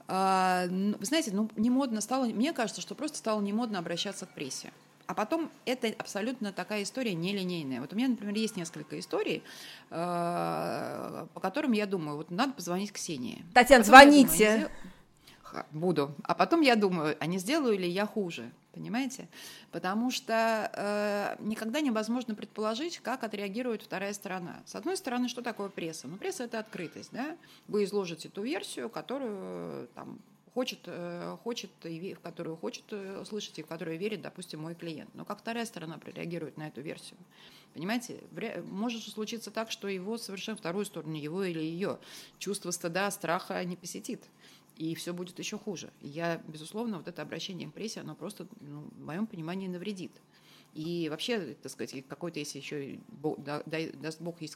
А, 0.07 0.65
ну, 0.69 0.97
вы 0.97 1.05
знаете, 1.05 1.31
ну, 1.31 1.49
не 1.55 1.69
модно 1.69 2.01
стало, 2.01 2.25
мне 2.25 2.51
кажется, 2.51 2.81
что 2.81 2.95
просто 2.95 3.17
стало 3.17 3.39
не 3.41 3.53
модно 3.53 3.79
обращаться 3.79 4.25
к 4.25 4.33
прессе. 4.33 4.71
А 5.05 5.13
потом 5.13 5.49
это 5.65 5.87
абсолютно 5.97 6.51
такая 6.51 6.83
история 6.83 7.13
нелинейная. 7.13 7.79
Вот 7.79 7.93
у 7.93 7.95
меня, 7.95 8.09
например, 8.09 8.35
есть 8.35 8.57
несколько 8.57 8.99
историй, 8.99 9.43
э, 9.89 11.25
по 11.33 11.39
которым 11.39 11.71
я 11.71 11.85
думаю, 11.85 12.17
вот 12.17 12.31
надо 12.31 12.53
позвонить 12.53 12.91
Ксении. 12.91 13.43
Татьяна, 13.53 13.83
звоните. 13.83 14.69
Буду. 15.71 16.15
А 16.23 16.35
потом 16.35 16.61
я 16.61 16.75
думаю, 16.75 17.15
а 17.19 17.25
не 17.25 17.37
сделаю 17.39 17.77
ли 17.77 17.89
я 17.89 18.05
хуже? 18.05 18.51
Понимаете? 18.73 19.27
Потому 19.71 20.11
что 20.11 20.71
э, 20.73 21.35
никогда 21.39 21.81
невозможно 21.81 22.35
предположить, 22.35 22.99
как 22.99 23.23
отреагирует 23.23 23.81
вторая 23.81 24.13
сторона. 24.13 24.61
С 24.65 24.75
одной 24.75 24.95
стороны, 24.95 25.27
что 25.27 25.41
такое 25.41 25.69
пресса? 25.69 26.07
Ну, 26.07 26.17
пресса– 26.17 26.43
это 26.45 26.59
открытость. 26.59 27.11
Да? 27.11 27.35
Вы 27.67 27.83
изложите 27.83 28.29
ту 28.29 28.43
версию, 28.43 28.89
которую 28.89 29.87
там, 29.95 30.19
хочет, 30.53 30.79
э, 30.85 31.37
хочет, 31.43 31.71
в 31.83 32.19
которую 32.21 32.57
хочет 32.57 32.85
э, 32.91 33.23
слышать 33.27 33.57
и 33.59 33.63
в 33.63 33.67
которую 33.67 33.97
верит, 33.97 34.21
допустим, 34.21 34.61
мой 34.61 34.75
клиент. 34.75 35.09
Но 35.15 35.25
как 35.25 35.39
вторая 35.39 35.65
сторона 35.65 35.97
прореагирует 35.97 36.57
на 36.57 36.67
эту 36.67 36.81
версию? 36.81 37.17
Понимаете, 37.73 38.19
может 38.65 39.03
случиться 39.03 39.51
так, 39.51 39.71
что 39.71 39.87
его 39.87 40.17
совершенно 40.17 40.57
вторую 40.57 40.85
сторону, 40.85 41.15
его 41.15 41.43
или 41.43 41.59
ее, 41.59 41.99
чувство 42.39 42.71
стыда, 42.71 43.09
страха 43.11 43.63
не 43.63 43.75
посетит 43.75 44.23
и 44.79 44.95
все 44.95 45.13
будет 45.13 45.37
еще 45.37 45.59
хуже. 45.59 45.91
Я, 46.01 46.41
безусловно, 46.47 46.97
вот 46.97 47.07
это 47.09 47.21
обращение 47.21 47.69
к 47.69 47.73
прессе, 47.73 47.99
оно 47.99 48.15
просто, 48.15 48.47
ну, 48.61 48.87
в 48.91 49.05
моем 49.05 49.27
понимании, 49.27 49.67
навредит. 49.67 50.13
И 50.73 51.09
вообще, 51.09 51.57
так 51.61 51.71
сказать, 51.71 52.07
какой-то, 52.07 52.39
если 52.39 52.59
еще 52.59 52.99
да, 53.39 53.61
даст 53.65 54.21
Бог, 54.21 54.41
есть 54.41 54.55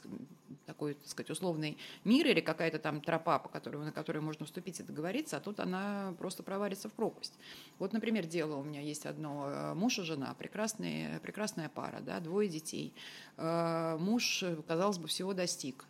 такой, 0.64 0.94
так 0.94 1.08
сказать, 1.08 1.28
условный 1.28 1.76
мир 2.04 2.26
или 2.26 2.40
какая-то 2.40 2.78
там 2.78 3.02
тропа, 3.02 3.38
по 3.38 3.50
которой, 3.50 3.84
на 3.84 3.92
которой 3.92 4.20
можно 4.20 4.46
вступить 4.46 4.80
и 4.80 4.82
договориться, 4.82 5.36
а 5.36 5.40
тут 5.40 5.60
она 5.60 6.14
просто 6.18 6.42
провалится 6.42 6.88
в 6.88 6.92
пропасть. 6.92 7.34
Вот, 7.78 7.92
например, 7.92 8.24
дело 8.24 8.56
у 8.56 8.62
меня 8.62 8.80
есть 8.80 9.04
одно. 9.04 9.44
Э, 9.48 9.74
муж 9.74 9.98
и 9.98 10.02
жена, 10.02 10.34
прекрасная, 10.38 11.20
прекрасная 11.20 11.68
пара, 11.68 12.00
да, 12.00 12.20
двое 12.20 12.48
детей. 12.48 12.94
Э, 13.36 13.98
муж, 13.98 14.42
казалось 14.66 14.96
бы, 14.96 15.08
всего 15.08 15.34
достиг 15.34 15.84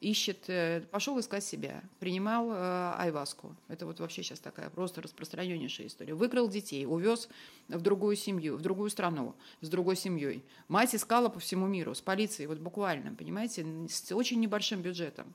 ищет, 0.00 0.48
э, 0.48 0.82
пошел 0.90 1.18
искать 1.20 1.44
себя, 1.44 1.82
принимал 1.98 2.50
э, 2.50 2.94
айваску. 2.96 3.54
Это 3.68 3.86
вот 3.86 4.00
вообще 4.00 4.22
сейчас 4.22 4.40
такая 4.40 4.70
просто 4.70 5.02
распространеннейшая 5.02 5.86
история. 5.86 6.14
Выкрал 6.14 6.48
детей, 6.48 6.86
увез 6.86 7.28
в 7.68 7.80
другую 7.80 8.16
семью, 8.16 8.56
в 8.56 8.62
другую 8.62 8.90
страну, 8.90 9.34
с 9.60 9.68
другой 9.68 9.96
семьей. 9.96 10.42
Мать 10.68 10.94
искала 10.94 11.28
по 11.28 11.38
всему 11.38 11.66
миру, 11.66 11.94
с 11.94 12.00
полицией, 12.00 12.46
вот 12.46 12.58
буквально, 12.58 13.14
понимаете, 13.14 13.66
с 13.88 14.10
очень 14.12 14.40
небольшим 14.40 14.80
бюджетом. 14.80 15.32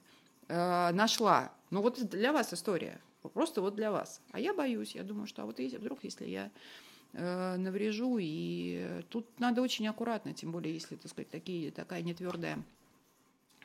Э, 0.48 0.92
нашла. 0.92 1.54
Ну 1.70 1.82
вот 1.82 2.04
для 2.10 2.34
вас 2.34 2.54
история, 2.54 3.00
просто 3.34 3.62
вот 3.62 3.76
для 3.76 3.92
вас. 3.92 4.22
А 4.32 4.40
я 4.40 4.54
боюсь, 4.54 4.96
я 4.96 5.04
думаю, 5.04 5.28
что 5.28 5.44
а 5.44 5.46
вот 5.46 5.60
если, 5.60 5.78
вдруг, 5.78 6.04
если 6.04 6.26
я 6.26 6.52
э, 7.14 7.56
наврежу, 7.58 8.18
и 8.20 9.02
тут 9.10 9.28
надо 9.40 9.62
очень 9.62 9.88
аккуратно, 9.88 10.34
тем 10.34 10.52
более, 10.52 10.74
если, 10.74 10.96
так 10.96 11.12
сказать, 11.12 11.30
такие, 11.30 11.72
такая 11.72 12.02
нетвердая 12.02 12.64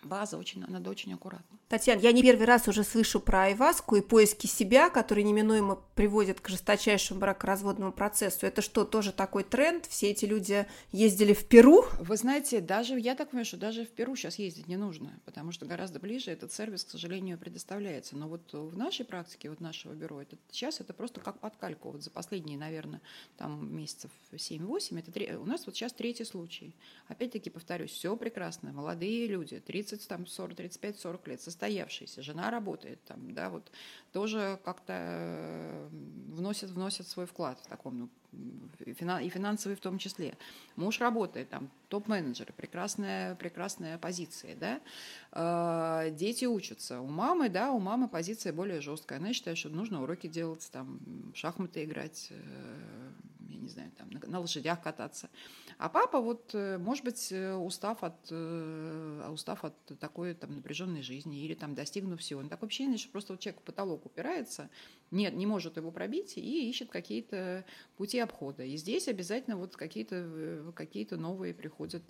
база 0.02 0.38
очень, 0.38 0.64
надо 0.66 0.90
очень 0.90 1.12
аккуратно. 1.12 1.58
Татьяна, 1.68 2.00
я 2.00 2.12
не 2.12 2.22
первый 2.22 2.46
раз 2.46 2.66
уже 2.66 2.82
слышу 2.82 3.20
про 3.20 3.44
айваску 3.44 3.96
и 3.96 4.00
поиски 4.00 4.46
себя, 4.46 4.90
которые 4.90 5.24
неминуемо 5.24 5.76
приводят 5.94 6.40
к 6.40 6.48
жесточайшему 6.48 7.20
бракоразводному 7.20 7.92
процессу. 7.92 8.46
Это 8.46 8.62
что, 8.62 8.84
тоже 8.84 9.12
такой 9.12 9.44
тренд? 9.44 9.86
Все 9.86 10.10
эти 10.10 10.24
люди 10.24 10.66
ездили 10.90 11.32
в 11.32 11.46
Перу? 11.46 11.84
Вы 12.00 12.16
знаете, 12.16 12.60
даже 12.60 12.98
я 12.98 13.14
так 13.14 13.30
понимаю, 13.30 13.44
что 13.44 13.56
даже 13.56 13.84
в 13.84 13.90
Перу 13.90 14.16
сейчас 14.16 14.38
ездить 14.38 14.66
не 14.66 14.76
нужно, 14.76 15.20
потому 15.24 15.52
что 15.52 15.66
гораздо 15.66 16.00
ближе 16.00 16.30
этот 16.30 16.52
сервис, 16.52 16.84
к 16.84 16.90
сожалению, 16.90 17.38
предоставляется. 17.38 18.16
Но 18.16 18.28
вот 18.28 18.52
в 18.52 18.76
нашей 18.76 19.04
практике, 19.04 19.50
вот 19.50 19.60
нашего 19.60 19.92
бюро, 19.92 20.22
это, 20.22 20.36
сейчас 20.50 20.80
это 20.80 20.92
просто 20.92 21.20
как 21.20 21.38
под 21.38 21.56
кальку. 21.56 21.90
Вот 21.90 22.02
за 22.02 22.10
последние, 22.10 22.58
наверное, 22.58 23.00
там 23.36 23.74
месяцев 23.76 24.10
7-8, 24.32 24.98
это 24.98 25.38
у 25.38 25.44
нас 25.44 25.66
вот 25.66 25.76
сейчас 25.76 25.92
третий 25.92 26.24
случай. 26.24 26.74
Опять-таки, 27.08 27.50
повторюсь, 27.50 27.90
все 27.90 28.16
прекрасно, 28.16 28.72
молодые 28.72 29.26
люди, 29.26 29.60
30, 29.60 29.89
там, 29.98 30.26
40, 30.26 30.58
35-40 30.58 31.28
лет, 31.28 31.40
состоявшиеся, 31.40 32.22
жена 32.22 32.50
работает 32.50 33.02
там, 33.04 33.32
да, 33.34 33.50
вот. 33.50 33.70
Тоже 34.12 34.58
как-то 34.64 34.92
э, 34.96 35.88
вносят, 35.90 36.70
вносят 36.70 37.06
свой 37.06 37.26
вклад 37.26 37.60
в 37.60 37.66
таком, 37.66 37.98
ну, 37.98 38.08
и 38.86 39.28
финансовый 39.28 39.74
в 39.74 39.80
том 39.80 39.98
числе. 39.98 40.36
Муж 40.76 41.00
работает, 41.00 41.50
там, 41.50 41.70
топ-менеджер, 41.88 42.52
прекрасная, 42.56 43.34
прекрасная 43.34 43.98
позиция, 43.98 44.56
да. 44.56 44.80
Э, 45.32 46.10
дети 46.10 46.44
учатся. 46.44 47.00
У 47.00 47.06
мамы, 47.06 47.48
да, 47.48 47.72
у 47.72 47.78
мамы 47.78 48.08
позиция 48.08 48.52
более 48.52 48.80
жесткая. 48.80 49.18
Она 49.18 49.32
считает, 49.32 49.58
что 49.58 49.68
нужно 49.68 50.02
уроки 50.02 50.26
делать, 50.26 50.68
там, 50.72 51.00
шахматы 51.34 51.84
играть, 51.84 52.28
э, 52.30 53.10
я 53.48 53.58
не 53.58 53.68
знаю, 53.68 53.90
там, 53.98 54.08
на, 54.26 54.40
лошадях 54.40 54.82
кататься. 54.82 55.28
А 55.78 55.88
папа, 55.88 56.20
вот, 56.20 56.50
э, 56.54 56.78
может 56.78 57.04
быть, 57.04 57.32
э, 57.32 57.54
устав 57.54 58.02
от, 58.02 58.30
устав 59.32 59.64
от 59.64 59.74
такой 59.98 60.34
там, 60.34 60.54
напряженной 60.56 61.02
жизни 61.02 61.40
или 61.40 61.54
там, 61.54 61.74
достигнув 61.74 62.20
всего, 62.20 62.40
он 62.40 62.48
такое 62.48 62.68
ощущение, 62.68 62.98
что 62.98 63.10
просто 63.10 63.32
вот 63.32 63.40
человек 63.40 63.60
в 63.60 63.64
потолок 63.64 64.06
упирается, 64.06 64.70
нет, 65.10 65.34
не 65.34 65.46
может 65.46 65.76
его 65.76 65.90
пробить 65.90 66.36
и 66.36 66.68
ищет 66.68 66.90
какие-то 66.90 67.64
пути 67.96 68.18
обхода. 68.18 68.64
И 68.64 68.76
здесь 68.76 69.08
обязательно 69.08 69.56
вот 69.56 69.76
какие-то 69.76 70.72
какие 70.74 71.06
новые 71.14 71.52
приходят 71.54 72.02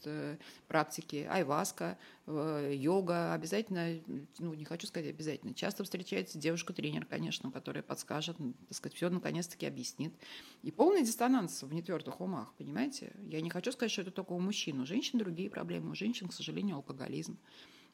практики. 0.69 1.27
Айваска, 1.31 1.99
йога, 2.27 3.33
обязательно, 3.33 4.01
ну, 4.39 4.55
не 4.55 4.65
хочу 4.65 4.87
сказать 4.87 5.09
обязательно, 5.11 5.55
часто 5.55 5.85
встречается 5.85 6.39
девушка-тренер, 6.39 7.07
конечно, 7.07 7.51
которая 7.51 7.83
подскажет, 7.83 8.37
так 8.37 8.77
сказать, 8.77 8.97
все 8.97 9.09
наконец-таки 9.09 9.67
объяснит. 9.67 10.13
И 10.63 10.71
полный 10.71 11.03
диссонанс 11.03 11.63
в 11.63 11.73
нетвердых 11.73 12.21
умах, 12.21 12.53
понимаете? 12.59 13.13
Я 13.29 13.41
не 13.41 13.51
хочу 13.51 13.73
сказать, 13.73 13.91
что 13.91 14.03
это 14.03 14.11
только 14.11 14.33
у 14.33 14.41
мужчин. 14.41 14.81
У 14.81 14.87
женщин 14.87 15.19
другие 15.19 15.49
проблемы. 15.51 15.93
У 15.93 15.95
женщин, 15.95 16.29
к 16.29 16.33
сожалению, 16.33 16.77
алкоголизм. 16.77 17.39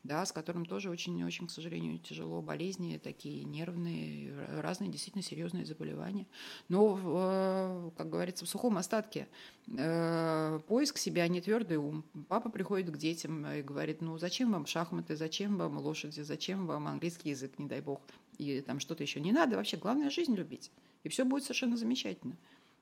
Да, 0.06 0.24
с 0.24 0.32
которым 0.32 0.64
тоже 0.64 0.90
очень-очень, 0.90 1.46
к 1.46 1.50
сожалению, 1.50 1.98
тяжело, 1.98 2.40
болезни 2.42 3.00
такие 3.02 3.44
нервные, 3.44 4.32
разные 4.60 4.90
действительно 4.90 5.22
серьезные 5.22 5.64
заболевания. 5.64 6.26
Но, 6.68 6.98
э, 7.02 7.90
как 7.96 8.08
говорится, 8.08 8.44
в 8.44 8.48
сухом 8.48 8.78
остатке 8.78 9.28
э, 9.68 10.60
поиск 10.66 10.98
себя 10.98 11.24
а 11.24 11.28
не 11.28 11.40
твердый 11.40 11.76
ум. 11.76 12.04
Папа 12.28 12.50
приходит 12.50 12.90
к 12.90 12.96
детям 12.96 13.46
и 13.46 13.62
говорит, 13.62 14.00
ну 14.00 14.18
зачем 14.18 14.52
вам 14.52 14.66
шахматы, 14.66 15.16
зачем 15.16 15.56
вам 15.56 15.78
лошади, 15.78 16.20
зачем 16.20 16.66
вам 16.66 16.86
английский 16.86 17.30
язык, 17.30 17.58
не 17.58 17.66
дай 17.66 17.80
бог, 17.80 18.00
и 18.38 18.60
там 18.60 18.80
что-то 18.80 19.02
еще 19.02 19.20
не 19.20 19.32
надо. 19.32 19.56
Вообще, 19.56 19.76
главное 19.76 20.10
жизнь 20.10 20.34
любить. 20.34 20.70
И 21.04 21.08
все 21.08 21.24
будет 21.24 21.44
совершенно 21.44 21.76
замечательно. 21.76 22.36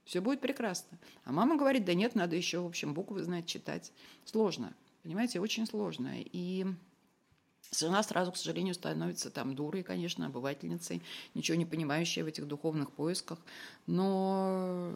Все 0.04 0.20
будет 0.20 0.40
прекрасно. 0.40 0.98
А 1.24 1.32
мама 1.32 1.56
говорит, 1.56 1.84
да 1.84 1.94
нет, 1.94 2.14
надо 2.14 2.36
еще, 2.36 2.60
в 2.60 2.66
общем, 2.66 2.92
буквы 2.92 3.22
знать, 3.22 3.46
читать. 3.46 3.92
Сложно. 4.24 4.74
Понимаете, 5.02 5.40
очень 5.40 5.66
сложно. 5.66 6.12
И 6.16 6.66
Жена 7.78 8.02
сразу, 8.02 8.32
к 8.32 8.36
сожалению, 8.36 8.74
становится 8.74 9.30
там 9.30 9.54
дурой, 9.54 9.82
конечно, 9.82 10.26
обывательницей, 10.26 11.02
ничего 11.34 11.56
не 11.56 11.66
понимающей 11.66 12.22
в 12.22 12.26
этих 12.26 12.46
духовных 12.46 12.92
поисках. 12.92 13.38
Но 13.86 14.92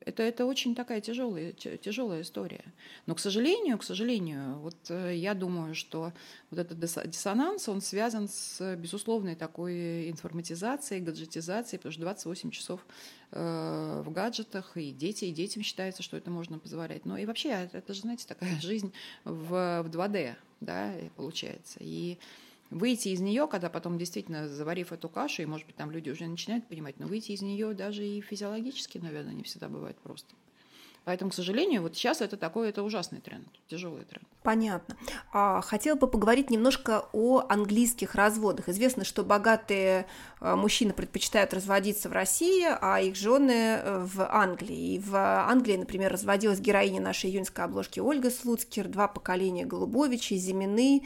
это, 0.00 0.22
это 0.22 0.46
очень 0.46 0.74
такая 0.74 1.00
тяжелая, 1.00 1.52
тяжелая 1.52 2.22
история. 2.22 2.64
Но, 3.06 3.14
к 3.14 3.20
сожалению, 3.20 3.78
к 3.78 3.84
сожалению, 3.84 4.58
вот 4.58 4.76
э, 4.88 5.14
я 5.16 5.34
думаю, 5.34 5.74
что 5.74 6.12
вот 6.50 6.58
этот 6.58 6.78
диссонанс, 6.78 7.68
он 7.68 7.80
связан 7.80 8.28
с 8.28 8.76
безусловной 8.76 9.34
такой 9.34 10.10
информатизацией, 10.10 11.00
гаджетизацией, 11.00 11.78
потому 11.78 11.92
что 11.92 12.02
28 12.02 12.50
часов 12.50 12.84
в 13.32 14.10
гаджетах, 14.10 14.76
и 14.76 14.92
дети, 14.92 15.24
и 15.24 15.32
детям 15.32 15.62
считается, 15.62 16.02
что 16.02 16.16
это 16.16 16.30
можно 16.30 16.58
позволять. 16.58 17.06
Но 17.06 17.16
и 17.16 17.24
вообще, 17.24 17.68
это 17.72 17.94
же, 17.94 18.02
знаете, 18.02 18.26
такая 18.26 18.54
жизнь 18.60 18.92
в, 19.24 19.82
в 19.82 19.88
2D, 19.88 20.34
да, 20.60 20.94
получается. 21.16 21.78
И 21.80 22.18
выйти 22.70 23.08
из 23.08 23.20
нее, 23.20 23.46
когда 23.46 23.68
потом 23.70 23.98
действительно 23.98 24.48
заварив 24.48 24.92
эту 24.92 25.08
кашу, 25.08 25.42
и, 25.42 25.46
может 25.46 25.66
быть, 25.66 25.76
там 25.76 25.90
люди 25.90 26.10
уже 26.10 26.26
начинают 26.26 26.66
понимать, 26.66 26.98
но 26.98 27.06
выйти 27.06 27.32
из 27.32 27.42
нее 27.42 27.74
даже 27.74 28.06
и 28.06 28.20
физиологически, 28.20 28.98
наверное, 28.98 29.34
не 29.34 29.42
всегда 29.42 29.68
бывает 29.68 29.96
просто. 29.98 30.34
Поэтому, 31.04 31.30
к 31.30 31.34
сожалению, 31.34 31.82
вот 31.82 31.96
сейчас 31.96 32.20
это 32.20 32.36
такой, 32.36 32.68
это 32.68 32.82
ужасный 32.82 33.20
тренд, 33.20 33.48
тяжелый 33.68 34.04
тренд. 34.04 34.24
Понятно. 34.42 34.96
А, 35.32 35.60
хотела 35.60 35.96
бы 35.96 36.06
поговорить 36.06 36.50
немножко 36.50 37.06
о 37.12 37.44
английских 37.48 38.14
разводах. 38.14 38.68
Известно, 38.68 39.04
что 39.04 39.24
богатые 39.24 40.06
а, 40.40 40.56
мужчины 40.56 40.92
предпочитают 40.92 41.54
разводиться 41.54 42.08
в 42.08 42.12
России, 42.12 42.66
а 42.68 43.00
их 43.00 43.16
жены 43.16 43.52
э, 43.52 44.04
в 44.04 44.26
Англии. 44.28 44.94
И 44.94 44.98
в 44.98 45.14
Англии, 45.16 45.76
например, 45.76 46.12
разводилась 46.12 46.60
героиня 46.60 47.00
нашей 47.00 47.30
июньской 47.30 47.64
обложки 47.64 48.00
Ольга 48.00 48.30
Слуцкер, 48.30 48.88
два 48.88 49.08
поколения 49.08 49.64
Голубовичей, 49.64 50.36
Зимины 50.36 51.02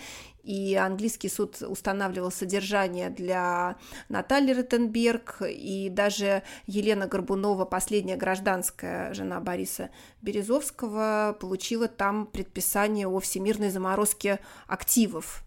и 0.47 0.76
английский 0.76 1.29
суд 1.29 1.61
устанавливал 1.61 2.31
содержание 2.31 3.11
для 3.11 3.76
Натальи 4.09 4.53
Ротенберг, 4.53 5.43
и 5.43 5.88
даже 5.91 6.45
Елена 6.67 7.09
Горбунова, 7.09 7.65
последняя 7.65 8.17
гражданская 8.17 9.12
жена 9.12 9.41
Бориса 9.41 9.91
Березовского, 10.23 11.37
получила 11.41 11.88
там 11.88 12.26
предписание 12.26 13.09
о 13.09 13.19
всемирной 13.19 13.71
заморозке 13.71 14.38
активов 14.69 15.46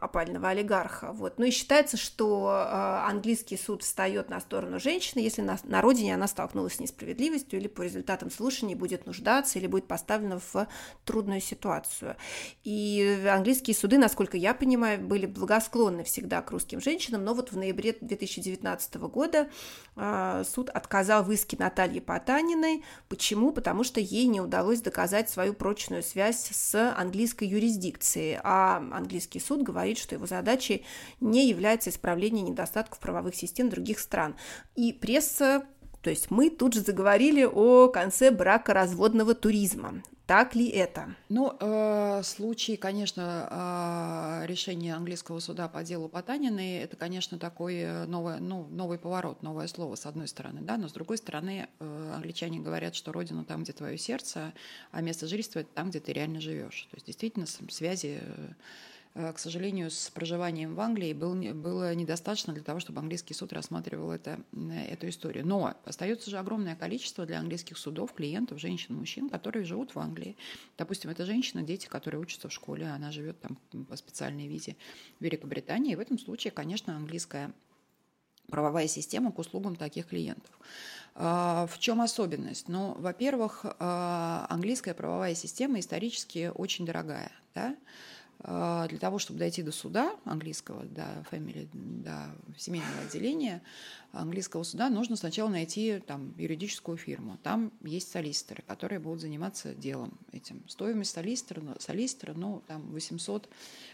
опального 0.00 0.48
олигарха. 0.48 1.12
Вот. 1.12 1.38
Ну 1.38 1.44
и 1.44 1.50
считается, 1.50 1.96
что 1.96 2.48
а, 2.50 3.06
английский 3.08 3.56
суд 3.56 3.82
встает 3.82 4.30
на 4.30 4.40
сторону 4.40 4.80
женщины, 4.80 5.20
если 5.20 5.42
на, 5.42 5.58
на 5.64 5.82
родине 5.82 6.14
она 6.14 6.26
столкнулась 6.26 6.76
с 6.76 6.80
несправедливостью 6.80 7.58
или 7.58 7.68
по 7.68 7.82
результатам 7.82 8.30
слушаний 8.30 8.74
будет 8.74 9.06
нуждаться 9.06 9.58
или 9.58 9.66
будет 9.66 9.86
поставлена 9.86 10.40
в 10.52 10.66
трудную 11.04 11.40
ситуацию. 11.40 12.16
И 12.64 13.26
английские 13.30 13.74
суды, 13.74 13.98
насколько 13.98 14.36
я 14.36 14.54
понимаю, 14.54 15.00
были 15.00 15.26
благосклонны 15.26 16.04
всегда 16.04 16.40
к 16.42 16.50
русским 16.50 16.80
женщинам, 16.80 17.24
но 17.24 17.34
вот 17.34 17.52
в 17.52 17.56
ноябре 17.56 17.96
2019 18.00 18.96
года 18.96 19.48
а, 19.96 20.44
суд 20.44 20.70
отказал 20.70 21.24
в 21.24 21.32
иске 21.32 21.56
Натальи 21.58 22.00
Потаниной. 22.00 22.84
Почему? 23.08 23.52
Потому 23.52 23.84
что 23.84 24.00
ей 24.00 24.26
не 24.26 24.40
удалось 24.40 24.80
доказать 24.80 25.28
свою 25.28 25.54
прочную 25.54 26.02
связь 26.02 26.48
с 26.50 26.94
английской 26.94 27.44
юрисдикцией, 27.44 28.38
а 28.42 28.80
английский 28.98 29.40
суд 29.40 29.62
говорит, 29.62 29.98
что 29.98 30.14
его 30.14 30.26
задачей 30.26 30.84
не 31.20 31.48
является 31.48 31.90
исправление 31.90 32.42
недостатков 32.42 32.98
правовых 32.98 33.34
систем 33.34 33.70
других 33.70 33.98
стран. 33.98 34.36
И 34.76 34.92
пресса 34.92 35.64
то 36.02 36.10
есть 36.10 36.30
мы 36.30 36.50
тут 36.50 36.74
же 36.74 36.80
заговорили 36.80 37.44
о 37.44 37.88
конце 37.88 38.30
бракоразводного 38.30 39.34
туризма. 39.34 40.02
Так 40.26 40.54
ли 40.54 40.68
это? 40.68 41.16
Ну, 41.30 41.56
э, 41.58 42.22
случай, 42.22 42.76
конечно, 42.76 44.42
э, 44.42 44.46
решения 44.46 44.94
английского 44.94 45.40
суда 45.40 45.68
по 45.68 45.82
делу 45.82 46.10
Потаниной, 46.10 46.80
это, 46.80 46.96
конечно, 46.96 47.38
такой 47.38 47.76
э, 47.76 48.04
новый, 48.04 48.38
ну, 48.38 48.66
новый 48.70 48.98
поворот, 48.98 49.42
новое 49.42 49.68
слово, 49.68 49.94
с 49.94 50.04
одной 50.04 50.28
стороны, 50.28 50.60
да, 50.60 50.76
но 50.76 50.88
с 50.88 50.92
другой 50.92 51.16
стороны, 51.16 51.68
э, 51.78 52.12
англичане 52.14 52.60
говорят, 52.60 52.94
что 52.94 53.10
родина 53.10 53.46
там, 53.46 53.62
где 53.62 53.72
твое 53.72 53.96
сердце, 53.96 54.52
а 54.92 55.00
место 55.00 55.26
жительства– 55.26 55.58
это 55.60 55.70
там, 55.72 55.88
где 55.88 55.98
ты 55.98 56.12
реально 56.12 56.42
живешь. 56.42 56.86
То 56.90 56.96
есть, 56.96 57.06
действительно, 57.06 57.46
связи 57.46 58.18
Э, 58.20 58.52
к 59.34 59.38
сожалению, 59.38 59.90
с 59.90 60.10
проживанием 60.10 60.76
в 60.76 60.80
Англии 60.80 61.12
был, 61.12 61.34
было 61.54 61.92
недостаточно 61.94 62.52
для 62.52 62.62
того, 62.62 62.78
чтобы 62.78 63.00
английский 63.00 63.34
суд 63.34 63.52
рассматривал 63.52 64.12
это, 64.12 64.40
эту 64.88 65.08
историю. 65.08 65.44
Но 65.44 65.74
остается 65.84 66.30
же 66.30 66.38
огромное 66.38 66.76
количество 66.76 67.26
для 67.26 67.40
английских 67.40 67.78
судов 67.78 68.12
клиентов, 68.12 68.60
женщин, 68.60 68.94
мужчин, 68.94 69.28
которые 69.28 69.64
живут 69.64 69.94
в 69.94 69.98
Англии. 69.98 70.36
Допустим, 70.76 71.10
это 71.10 71.24
женщина, 71.24 71.62
дети, 71.62 71.86
которые 71.86 72.20
учатся 72.20 72.48
в 72.48 72.52
школе, 72.52 72.86
она 72.86 73.10
живет 73.10 73.40
там 73.40 73.58
по 73.86 73.96
специальной 73.96 74.46
визе 74.46 74.76
в 75.18 75.24
Великобритании. 75.24 75.94
И 75.94 75.96
в 75.96 76.00
этом 76.00 76.18
случае, 76.18 76.52
конечно, 76.52 76.94
английская 76.94 77.52
правовая 78.50 78.88
система 78.88 79.32
к 79.32 79.38
услугам 79.38 79.76
таких 79.76 80.06
клиентов. 80.06 80.58
А, 81.14 81.66
в 81.66 81.78
чем 81.78 82.00
особенность? 82.00 82.68
Ну, 82.68 82.94
во-первых, 82.94 83.64
а, 83.64 84.46
английская 84.48 84.94
правовая 84.94 85.34
система 85.34 85.80
исторически 85.80 86.50
очень 86.54 86.86
дорогая. 86.86 87.32
Да? 87.54 87.76
А, 88.40 88.86
для 88.86 88.98
того, 88.98 89.18
чтобы 89.18 89.40
дойти 89.40 89.62
до 89.62 89.72
суда 89.72 90.14
английского, 90.24 90.84
до 90.84 91.24
family, 91.30 91.68
до 91.72 92.30
семейного 92.56 93.00
отделения 93.00 93.62
английского 94.12 94.62
суда, 94.62 94.88
нужно 94.90 95.16
сначала 95.16 95.48
найти 95.48 96.00
там 96.06 96.34
юридическую 96.38 96.96
фирму. 96.96 97.36
Там 97.42 97.72
есть 97.82 98.12
солистеры, 98.12 98.62
которые 98.66 99.00
будут 99.00 99.20
заниматься 99.20 99.74
делом 99.74 100.16
этим. 100.30 100.62
Стоимость 100.68 101.10
солистера, 101.10 101.62
солистера 101.80 102.32
ну, 102.34 102.62
там 102.68 102.82
800, 102.92 103.48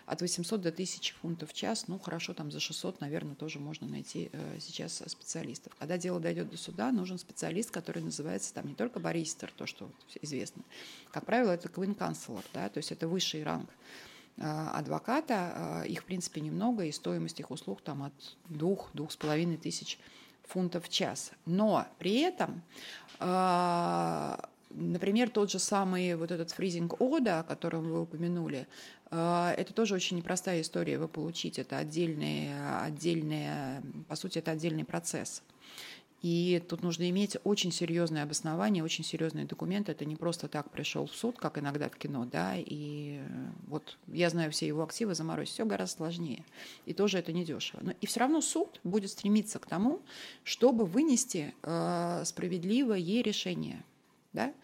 от 0.05 0.21
800 0.21 0.61
до 0.61 0.69
1000 0.69 1.15
фунтов 1.15 1.51
в 1.51 1.55
час, 1.55 1.89
ну, 1.89 1.99
хорошо, 1.99 2.35
там 2.35 2.53
за 2.53 2.61
600, 2.61 3.01
наверное, 3.01 3.35
тоже 3.35 3.59
можно 3.59 3.89
найти 3.89 4.29
э, 4.31 4.59
сейчас 4.61 5.03
специалистов. 5.07 5.75
Когда 5.79 5.97
дело 5.97 6.21
дойдет 6.21 6.51
до 6.51 6.59
суда, 6.59 6.93
нужен 6.93 7.19
специалист, 7.19 7.71
который 7.71 8.03
называется 8.03 8.53
там 8.53 8.69
не 8.69 8.75
только 8.75 9.01
баристер, 9.01 9.51
то, 9.57 9.65
что 9.65 9.91
известно. 10.21 10.63
Как 11.11 11.25
правило, 11.25 11.51
это 11.51 11.69
counselor, 11.69 12.45
да, 12.53 12.69
то 12.69 12.79
есть 12.79 12.93
это 12.93 13.09
высший 13.09 13.43
ранг 13.43 13.71
адвоката. 14.39 15.83
Э, 15.85 15.87
их, 15.87 16.03
в 16.03 16.05
принципе, 16.05 16.41
немного, 16.41 16.85
и 16.85 16.93
стоимость 16.93 17.41
их 17.41 17.51
услуг 17.51 17.81
там 17.83 18.03
от 18.03 18.13
двух-двух 18.49 19.13
с 19.13 19.17
половиной 19.17 19.57
тысяч 19.57 19.99
фунтов 20.43 20.87
в 20.87 20.89
час. 20.89 21.33
Но 21.47 21.87
при 21.99 22.21
этом, 22.21 22.63
э, 23.21 24.37
например, 24.71 25.31
тот 25.31 25.51
же 25.51 25.59
самый 25.59 26.15
вот 26.17 26.31
этот 26.31 26.51
фризинг 26.51 27.01
ода, 27.01 27.41
о 27.41 27.45
котором 27.45 27.85
вы 27.85 28.03
упомянули, 28.03 28.67
это 29.11 29.73
тоже 29.73 29.95
очень 29.95 30.17
непростая 30.17 30.61
история 30.61 30.95
его 30.95 31.07
получить. 31.07 31.61
Это 31.61 31.79
отдельный, 31.79 32.51
отдельный, 32.83 33.81
по 34.09 34.17
сути, 34.17 34.39
это 34.39 34.51
отдельный 34.51 34.85
процесс. 34.85 35.43
И 36.25 36.63
тут 36.71 36.83
нужно 36.83 37.11
иметь 37.11 37.37
очень 37.45 37.71
серьезное 37.71 38.23
обоснование, 38.23 38.83
очень 38.83 39.05
серьезные 39.05 39.45
документы. 39.45 39.93
Это 39.93 40.07
не 40.07 40.17
просто 40.17 40.49
так 40.49 40.71
пришел 40.71 41.05
в 41.05 41.15
суд, 41.15 41.37
как 41.37 41.59
иногда 41.59 41.91
в 41.91 41.97
кино, 41.97 42.25
да, 42.25 42.55
и 42.57 43.19
э, 43.21 43.51
вот 43.67 43.99
я 44.07 44.31
знаю 44.31 44.51
все 44.51 44.67
его 44.67 44.83
активы, 44.83 45.15
заморозить, 45.15 45.53
все 45.53 45.67
гораздо 45.67 45.99
сложнее. 45.99 46.43
И 46.87 46.95
тоже 46.95 47.19
это 47.19 47.35
недешево. 47.35 47.81
Но 47.83 47.93
и 48.01 48.07
все 48.07 48.21
равно 48.21 48.41
суд 48.41 48.81
будет 48.85 49.11
стремиться 49.11 49.59
к 49.59 49.67
тому, 49.67 50.01
чтобы 50.45 50.87
вынести 50.87 51.53
э, 51.63 52.23
справедливое 52.25 53.01
решение. 53.21 53.85
Да? 54.33 54.55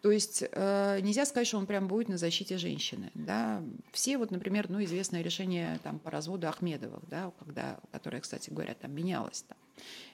То 0.00 0.10
есть 0.10 0.42
э, 0.50 1.00
нельзя 1.02 1.26
сказать, 1.26 1.46
что 1.46 1.58
он 1.58 1.66
прям 1.66 1.86
будет 1.86 2.08
на 2.08 2.16
защите 2.16 2.56
женщины. 2.56 3.10
Да? 3.12 3.62
Все, 3.92 4.16
вот, 4.16 4.30
например, 4.30 4.70
ну, 4.70 4.82
известное 4.84 5.20
решение 5.20 5.78
там, 5.82 5.98
по 5.98 6.10
разводу 6.10 6.48
Ахмедовых, 6.48 7.06
да, 7.10 7.30
когда, 7.38 7.78
которое, 7.92 8.22
кстати 8.22 8.48
говоря, 8.48 8.72
там 8.72 8.94
менялось. 8.94 9.44
Там 9.46 9.58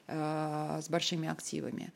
Э, 0.07 0.79
с 0.81 0.89
большими 0.89 1.27
активами. 1.27 1.91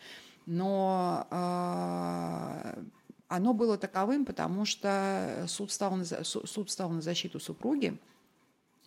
Но 0.46 1.28
э, 1.32 2.84
оно 3.30 3.54
было 3.54 3.78
таковым, 3.78 4.26
потому 4.26 4.66
что 4.66 5.46
суд 5.48 5.72
стал, 5.72 5.96
на, 5.96 6.04
суд 6.04 6.70
стал 6.70 6.90
на 6.90 7.02
защиту 7.02 7.40
супруги, 7.40 7.98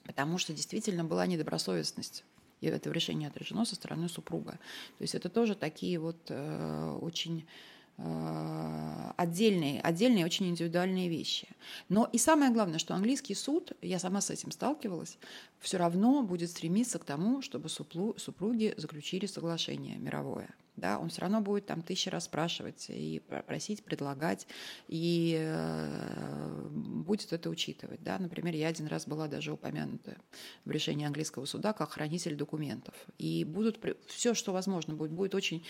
потому 0.04 0.36
что 0.36 0.52
действительно 0.52 1.04
была 1.04 1.26
недобросовестность. 1.26 2.22
И 2.60 2.66
это 2.66 2.90
решение 2.90 3.30
отражено 3.30 3.64
со 3.64 3.76
стороны 3.76 4.10
супруга. 4.10 4.52
То 4.98 5.02
есть 5.02 5.14
это 5.14 5.30
тоже 5.30 5.54
такие 5.54 5.98
вот 5.98 6.18
э, 6.28 6.98
очень 7.00 7.46
отдельные, 7.96 9.80
отдельные 9.80 10.24
очень 10.24 10.48
индивидуальные 10.48 11.08
вещи. 11.08 11.48
Но 11.88 12.08
и 12.12 12.18
самое 12.18 12.52
главное, 12.52 12.78
что 12.78 12.94
английский 12.94 13.34
суд, 13.34 13.72
я 13.82 13.98
сама 13.98 14.20
с 14.20 14.30
этим 14.30 14.50
сталкивалась, 14.50 15.18
все 15.60 15.78
равно 15.78 16.22
будет 16.22 16.50
стремиться 16.50 16.98
к 16.98 17.04
тому, 17.04 17.42
чтобы 17.42 17.68
супруги 17.68 18.74
заключили 18.76 19.26
соглашение 19.26 19.96
мировое 19.98 20.54
да, 20.76 20.98
он 20.98 21.08
все 21.08 21.20
равно 21.20 21.40
будет 21.40 21.66
там 21.66 21.82
тысячи 21.82 22.08
раз 22.08 22.24
спрашивать 22.24 22.86
и 22.88 23.22
просить, 23.46 23.84
предлагать, 23.84 24.46
и 24.88 25.36
э, 25.38 26.68
будет 26.70 27.32
это 27.32 27.48
учитывать. 27.48 28.02
Да. 28.02 28.18
Например, 28.18 28.54
я 28.54 28.68
один 28.68 28.88
раз 28.88 29.06
была 29.06 29.28
даже 29.28 29.52
упомянута 29.52 30.16
в 30.64 30.70
решении 30.70 31.06
английского 31.06 31.44
суда 31.44 31.72
как 31.72 31.90
хранитель 31.90 32.34
документов. 32.34 32.94
И 33.18 33.44
будут 33.44 33.78
все, 34.08 34.34
что 34.34 34.52
возможно 34.52 34.94
будет, 34.94 35.12
будет 35.12 35.34
очень 35.34 35.64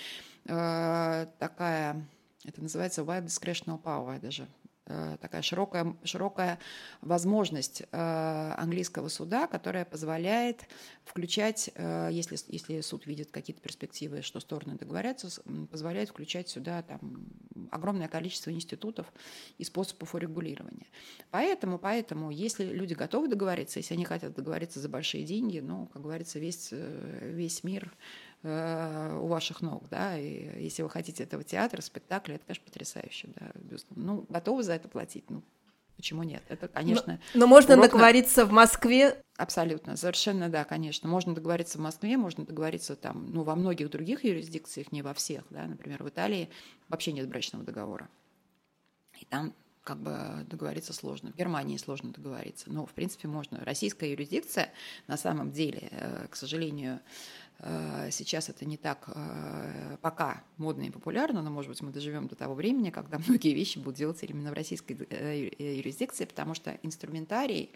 э, 0.46 1.26
такая, 1.38 2.08
это 2.44 2.62
называется 2.62 3.02
wide 3.02 3.26
discretional 3.26 3.82
power 3.82 4.18
даже 4.20 4.48
такая 4.86 5.42
широкая, 5.42 5.96
широкая 6.04 6.58
возможность 7.00 7.82
э, 7.90 8.54
английского 8.58 9.08
суда, 9.08 9.46
которая 9.46 9.84
позволяет 9.84 10.66
включать, 11.04 11.70
э, 11.74 12.10
если, 12.12 12.36
если 12.48 12.80
суд 12.82 13.06
видит 13.06 13.30
какие-то 13.30 13.62
перспективы, 13.62 14.20
что 14.22 14.40
стороны 14.40 14.76
договорятся, 14.76 15.28
позволяет 15.70 16.10
включать 16.10 16.48
сюда 16.48 16.82
там, 16.82 17.26
огромное 17.70 18.08
количество 18.08 18.50
институтов 18.50 19.10
и 19.56 19.64
способов 19.64 20.14
урегулирования. 20.14 20.86
Поэтому, 21.30 21.78
поэтому, 21.78 22.30
если 22.30 22.64
люди 22.64 22.92
готовы 22.92 23.28
договориться, 23.28 23.78
если 23.78 23.94
они 23.94 24.04
хотят 24.04 24.34
договориться 24.34 24.80
за 24.80 24.88
большие 24.90 25.24
деньги, 25.24 25.60
ну, 25.60 25.86
как 25.86 26.02
говорится, 26.02 26.38
весь, 26.38 26.68
весь 26.72 27.64
мир 27.64 27.90
Э, 28.46 29.18
у 29.22 29.26
ваших 29.26 29.62
ног, 29.62 29.88
да, 29.88 30.18
и 30.18 30.62
если 30.62 30.82
вы 30.82 30.90
хотите 30.90 31.22
этого 31.22 31.42
театра, 31.42 31.80
спектакля, 31.80 32.34
это, 32.34 32.44
конечно, 32.44 32.64
потрясающе, 32.66 33.28
да, 33.40 33.50
безусловно. 33.54 34.04
Ну, 34.04 34.26
готовы 34.28 34.62
за 34.62 34.74
это 34.74 34.86
платить, 34.86 35.24
ну, 35.30 35.42
почему 35.96 36.24
нет? 36.24 36.42
Это, 36.50 36.68
конечно... 36.68 37.18
Но, 37.32 37.40
но 37.40 37.46
можно 37.46 37.74
урок 37.74 37.86
договориться 37.86 38.42
на... 38.42 38.46
в 38.46 38.52
Москве? 38.52 39.18
Абсолютно, 39.38 39.96
совершенно, 39.96 40.50
да, 40.50 40.64
конечно. 40.64 41.08
Можно 41.08 41.34
договориться 41.34 41.78
в 41.78 41.80
Москве, 41.80 42.18
можно 42.18 42.44
договориться 42.44 42.96
там, 42.96 43.30
ну, 43.32 43.44
во 43.44 43.56
многих 43.56 43.88
других 43.88 44.24
юрисдикциях, 44.24 44.92
не 44.92 45.00
во 45.00 45.14
всех, 45.14 45.44
да, 45.48 45.64
например, 45.64 46.02
в 46.02 46.08
Италии 46.10 46.50
вообще 46.90 47.12
нет 47.12 47.26
брачного 47.26 47.64
договора. 47.64 48.10
И 49.18 49.24
там 49.24 49.54
как 49.84 49.98
бы 49.98 50.44
договориться 50.48 50.92
сложно. 50.92 51.30
В 51.32 51.36
Германии 51.36 51.76
сложно 51.76 52.10
договориться. 52.10 52.72
Но, 52.72 52.86
в 52.86 52.92
принципе, 52.92 53.28
можно. 53.28 53.62
Российская 53.64 54.10
юрисдикция, 54.10 54.72
на 55.06 55.16
самом 55.16 55.52
деле, 55.52 55.88
э, 55.90 56.26
к 56.30 56.36
сожалению, 56.36 57.00
сейчас 58.10 58.48
это 58.48 58.64
не 58.64 58.76
так 58.76 59.04
э, 59.06 59.96
пока 60.02 60.42
модно 60.58 60.82
и 60.82 60.90
популярно, 60.90 61.40
но, 61.40 61.50
может 61.50 61.70
быть, 61.70 61.80
мы 61.80 61.92
доживем 61.92 62.26
до 62.26 62.34
того 62.34 62.54
времени, 62.54 62.90
когда 62.90 63.18
многие 63.26 63.54
вещи 63.54 63.78
будут 63.78 63.96
делаться 63.96 64.26
именно 64.26 64.50
в 64.50 64.54
российской 64.54 64.98
э, 65.08 65.50
юрисдикции, 65.58 66.24
потому 66.24 66.54
что 66.54 66.78
инструментарий 66.82 67.70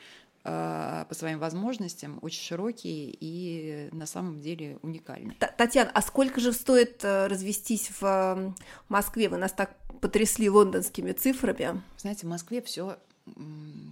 по 0.45 1.09
своим 1.11 1.41
возможностям 1.41 2.21
очень 2.23 2.41
широкий 2.41 3.15
и 3.21 3.89
на 3.93 4.07
самом 4.07 4.41
деле 4.41 4.79
уникальный. 4.83 5.35
Татьяна, 5.35 5.91
а 5.93 6.01
сколько 6.01 6.41
же 6.41 6.53
стоит 6.53 7.05
развестись 7.05 7.91
в 8.01 8.55
Москве? 8.89 9.29
Вы 9.29 9.37
нас 9.37 9.53
так 9.53 9.77
потрясли 10.01 10.49
лондонскими 10.49 11.13
цифрами. 11.13 11.83
Знаете, 11.99 12.27
в 12.27 12.31
Москве 12.31 12.63
все 12.63 12.99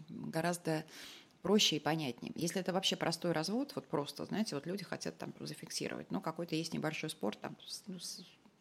гораздо 0.09 0.85
проще 1.43 1.77
и 1.77 1.81
понятнее. 1.81 2.33
Если 2.35 2.61
это 2.61 2.73
вообще 2.73 2.97
простой 2.97 3.33
развод, 3.33 3.73
вот 3.75 3.87
просто, 3.87 4.25
знаете, 4.27 4.55
вот 4.55 4.67
люди 4.67 4.85
хотят 4.85 5.17
там 5.19 5.33
зафиксировать, 5.41 6.11
ну, 6.11 6.21
какой-то 6.21 6.55
есть 6.55 6.75
небольшой 6.75 7.11
спор 7.11 7.37
там 7.37 7.57
ну, 7.87 7.99
с, 7.99 8.21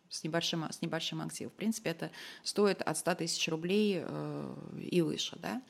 с 0.09 0.23
небольшим, 0.23 0.65
с 0.71 0.81
небольшим 0.81 1.21
активом. 1.21 1.51
В 1.51 1.55
принципе, 1.55 1.89
это 1.89 2.11
стоит 2.43 2.81
от 2.81 2.97
100 2.97 3.15
тысяч 3.15 3.47
рублей 3.49 4.01
э, 4.01 4.55
и 4.91 5.01
выше, 5.01 5.37
да. 5.41 5.61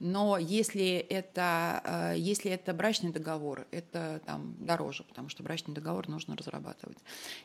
Но 0.00 0.38
если 0.38 0.96
это, 0.96 1.82
э, 1.84 2.18
если 2.18 2.50
это 2.52 2.72
брачный 2.72 3.10
договор, 3.10 3.66
это 3.72 4.20
там 4.26 4.54
дороже, 4.60 5.02
потому 5.02 5.28
что 5.28 5.42
брачный 5.42 5.74
договор 5.74 6.08
нужно 6.08 6.36
разрабатывать. 6.36 6.98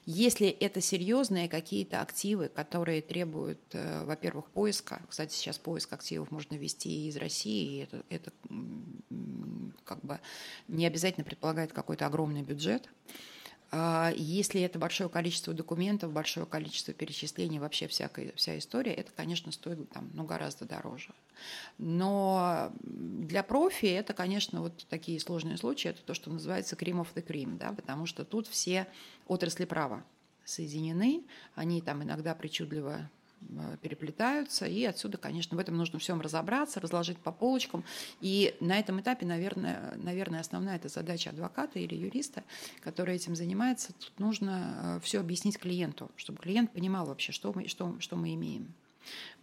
Если 0.05 0.47
это 0.47 0.79
серьезные 0.79 1.49
какие-то 1.49 2.01
активы, 2.01 2.49
которые 2.49 3.01
требуют, 3.01 3.59
э, 3.71 4.03
во-первых, 4.05 4.51
поиска, 4.51 5.01
кстати, 5.09 5.33
сейчас 5.33 5.57
поиск 5.57 5.91
активов 5.93 6.29
можно 6.29 6.55
вести 6.55 7.07
из 7.07 7.17
России, 7.17 7.77
и 7.77 7.83
это, 7.83 8.03
это 8.09 8.31
как 9.83 10.01
бы 10.01 10.19
не 10.67 10.85
обязательно 10.85 11.23
предполагает 11.23 11.73
какой-то 11.73 12.05
огромный 12.05 12.43
бюджет, 12.43 12.89
если 14.15 14.61
это 14.61 14.77
большое 14.77 15.09
количество 15.09 15.53
документов, 15.53 16.11
большое 16.11 16.45
количество 16.45 16.93
перечислений, 16.93 17.57
вообще 17.57 17.87
всякая, 17.87 18.31
вся 18.35 18.57
история, 18.59 18.93
это, 18.93 19.11
конечно, 19.15 19.51
стоит 19.51 19.89
там, 19.89 20.11
ну, 20.13 20.25
гораздо 20.25 20.65
дороже. 20.65 21.09
Но 21.79 22.71
для 22.81 23.41
профи 23.41 23.87
это, 23.87 24.13
конечно, 24.13 24.61
вот 24.61 24.85
такие 24.89 25.19
сложные 25.19 25.57
случаи, 25.57 25.89
это 25.89 26.01
то, 26.03 26.13
что 26.13 26.29
называется 26.29 26.75
cream 26.75 27.01
of 27.01 27.07
the 27.15 27.25
cream, 27.25 27.57
да, 27.57 27.71
потому 27.71 28.05
что 28.05 28.25
тут 28.25 28.47
все 28.47 28.87
отрасли 29.27 29.65
права 29.65 30.03
соединены, 30.45 31.23
они 31.55 31.81
там 31.81 32.03
иногда 32.03 32.35
причудливо 32.35 33.09
переплетаются, 33.81 34.65
и 34.65 34.83
отсюда, 34.83 35.17
конечно, 35.17 35.57
в 35.57 35.59
этом 35.59 35.77
нужно 35.77 35.99
всем 35.99 36.21
разобраться, 36.21 36.79
разложить 36.79 37.17
по 37.17 37.31
полочкам. 37.31 37.83
И 38.21 38.55
на 38.59 38.79
этом 38.79 38.99
этапе, 39.01 39.25
наверное, 39.25 39.93
наверное 39.97 40.39
основная 40.39 40.75
это 40.75 40.89
задача 40.89 41.29
адвоката 41.29 41.79
или 41.79 41.95
юриста, 41.95 42.43
который 42.81 43.15
этим 43.15 43.35
занимается. 43.35 43.93
Тут 43.93 44.19
нужно 44.19 44.97
э, 44.97 44.99
все 45.03 45.19
объяснить 45.19 45.57
клиенту, 45.57 46.09
чтобы 46.15 46.39
клиент 46.39 46.71
понимал 46.71 47.05
вообще, 47.05 47.31
что 47.31 47.53
мы, 47.53 47.67
что, 47.67 47.95
что 47.99 48.15
мы 48.15 48.33
имеем. 48.33 48.73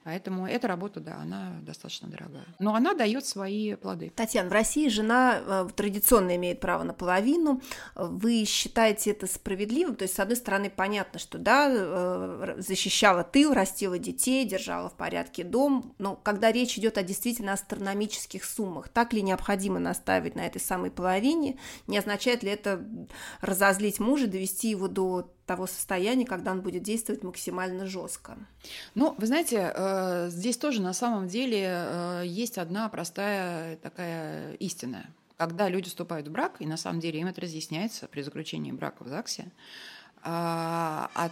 Поэтому 0.03 0.47
эта 0.47 0.67
работа, 0.67 0.99
да, 1.01 1.17
она 1.17 1.59
достаточно 1.61 2.09
дорогая. 2.09 2.47
Но 2.59 2.75
она 2.75 2.95
дает 2.95 3.27
свои 3.27 3.75
плоды. 3.75 4.11
Татьяна, 4.15 4.49
в 4.49 4.53
России 4.53 4.89
жена 4.89 5.41
э, 5.45 5.69
традиционно 5.77 6.37
имеет 6.37 6.59
право 6.59 6.85
на 6.85 6.95
половину. 6.95 7.61
Вы 7.95 8.45
считаете 8.47 9.11
это 9.11 9.27
справедливым? 9.27 9.97
То 9.97 10.05
есть, 10.05 10.15
с 10.15 10.21
одной 10.21 10.37
стороны, 10.37 10.71
понятно, 10.71 11.19
что 11.19 11.37
да, 11.37 11.69
э, 11.71 12.55
защищала 12.59 13.25
ты, 13.25 13.53
растила 13.53 13.99
детей, 13.99 14.47
держала 14.47 14.89
в 14.89 14.95
порядке 14.95 15.45
дом, 15.45 15.95
но 15.99 16.17
когда 16.17 16.51
речь 16.51 16.79
идет 16.79 16.97
о 16.97 17.03
действительно 17.03 17.53
астрономических 17.53 18.43
суммах, 18.43 18.89
так 18.89 19.13
ли 19.13 19.21
необходимо 19.21 19.81
наставить 19.81 20.35
на 20.35 20.47
этой 20.47 20.63
самой 20.63 20.91
половине? 20.91 21.59
Не 21.87 21.99
означает 21.99 22.43
ли 22.43 22.51
это 22.51 22.83
разозлить 23.43 24.01
мужа, 24.01 24.27
довести 24.27 24.71
его 24.71 24.89
до 24.89 25.31
того 25.51 25.67
состояния, 25.67 26.25
когда 26.25 26.53
он 26.53 26.61
будет 26.61 26.85
действовать 26.85 27.25
максимально 27.25 27.85
жестко. 27.85 28.39
Ну, 28.95 29.17
вы 29.19 29.27
знаете, 29.27 29.57
э, 29.57 30.00
здесь 30.29 30.57
тоже 30.57 30.81
на 30.81 30.93
самом 30.93 31.29
деле 31.29 31.67
э, 31.67 32.23
есть 32.27 32.59
одна 32.59 32.89
простая 32.89 33.77
такая 33.77 34.55
истина. 34.55 35.07
Когда 35.37 35.69
люди 35.69 35.89
вступают 35.89 36.29
в 36.29 36.31
брак, 36.31 36.57
и 36.59 36.67
на 36.67 36.77
самом 36.77 37.01
деле 37.01 37.21
им 37.21 37.27
это 37.27 37.41
разъясняется 37.41 38.09
при 38.09 38.23
заключении 38.23 38.73
брака 38.73 39.05
в 39.05 39.09
ЗАГСе, 39.09 39.51
а, 40.23 41.11
а 41.15 41.31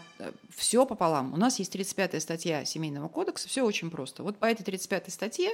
все 0.56 0.86
пополам. 0.86 1.34
У 1.34 1.36
нас 1.36 1.58
есть 1.58 1.74
35-я 1.74 2.20
статья 2.20 2.64
Семейного 2.64 3.08
кодекса, 3.08 3.48
все 3.48 3.62
очень 3.62 3.90
просто. 3.90 4.22
Вот 4.22 4.38
по 4.38 4.46
этой 4.46 4.62
35-й 4.62 5.10
статье 5.10 5.50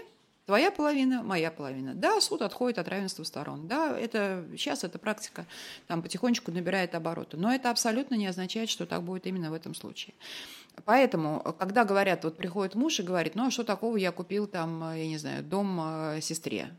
Твоя 0.47 0.71
половина, 0.71 1.23
моя 1.23 1.51
половина. 1.51 1.95
Да, 1.95 2.21
суд 2.21 2.43
отходит 2.43 2.79
от 2.79 2.87
равенства 2.89 3.25
сторон. 3.25 3.67
Да, 3.67 3.99
это 3.99 4.45
сейчас 4.53 4.85
эта 4.85 4.99
практика 4.99 5.47
там 5.87 6.03
потихонечку 6.03 6.53
набирает 6.53 6.95
обороты. 6.95 7.39
Но 7.39 7.53
это 7.53 7.71
абсолютно 7.71 8.15
не 8.15 8.27
означает, 8.27 8.69
что 8.69 8.85
так 8.85 9.03
будет 9.03 9.27
именно 9.27 9.51
в 9.51 9.55
этом 9.55 9.75
случае. 9.75 10.13
Поэтому, 10.85 11.41
когда 11.59 11.85
говорят, 11.85 12.25
вот 12.25 12.37
приходит 12.37 12.75
муж 12.75 13.01
и 13.01 13.03
говорит, 13.03 13.35
ну 13.35 13.47
а 13.47 13.51
что 13.51 13.65
такого 13.65 13.97
я 13.97 14.13
купил 14.13 14.47
там, 14.47 14.93
я 14.95 15.07
не 15.07 15.19
знаю, 15.19 15.43
дом 15.43 15.81
э, 15.81 16.21
сестре, 16.21 16.71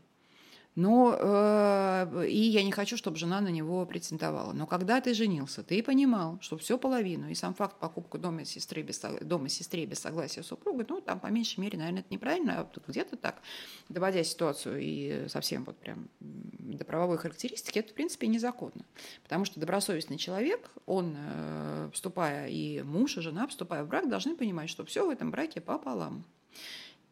но 0.76 1.16
э, 1.18 2.26
и 2.28 2.38
я 2.38 2.62
не 2.62 2.70
хочу, 2.70 2.98
чтобы 2.98 3.16
жена 3.16 3.40
на 3.40 3.48
него 3.48 3.84
претендовала. 3.86 4.52
Но 4.52 4.66
когда 4.66 5.00
ты 5.00 5.14
женился, 5.14 5.62
ты 5.62 5.82
понимал, 5.82 6.38
что 6.42 6.58
все 6.58 6.76
половину, 6.76 7.28
и 7.30 7.34
сам 7.34 7.54
факт 7.54 7.78
покупки 7.78 8.18
дома 8.18 8.44
сестры 8.44 8.82
без, 8.82 9.00
дома 9.22 9.48
сестре 9.48 9.86
без 9.86 10.00
согласия 10.00 10.42
супруга, 10.42 10.84
ну, 10.86 11.00
там, 11.00 11.18
по 11.18 11.28
меньшей 11.28 11.60
мере, 11.60 11.78
наверное, 11.78 12.00
это 12.00 12.12
неправильно, 12.12 12.60
а 12.60 12.80
где-то 12.86 13.16
так, 13.16 13.40
доводя 13.88 14.22
ситуацию 14.22 14.78
и 14.80 15.28
совсем 15.28 15.64
вот 15.64 15.78
прям 15.78 16.08
до 16.20 16.84
правовой 16.84 17.16
характеристики, 17.16 17.78
это, 17.78 17.92
в 17.92 17.94
принципе, 17.94 18.26
незаконно. 18.26 18.84
Потому 19.22 19.46
что 19.46 19.58
добросовестный 19.58 20.18
человек, 20.18 20.70
он, 20.84 21.16
э, 21.16 21.90
вступая 21.94 22.48
и 22.48 22.82
муж, 22.82 23.16
и 23.16 23.22
жена, 23.22 23.46
вступая 23.46 23.82
в 23.82 23.88
брак, 23.88 24.10
должны 24.10 24.36
понимать, 24.36 24.68
что 24.68 24.84
все 24.84 25.06
в 25.06 25.08
этом 25.08 25.30
браке 25.30 25.62
пополам. 25.62 26.24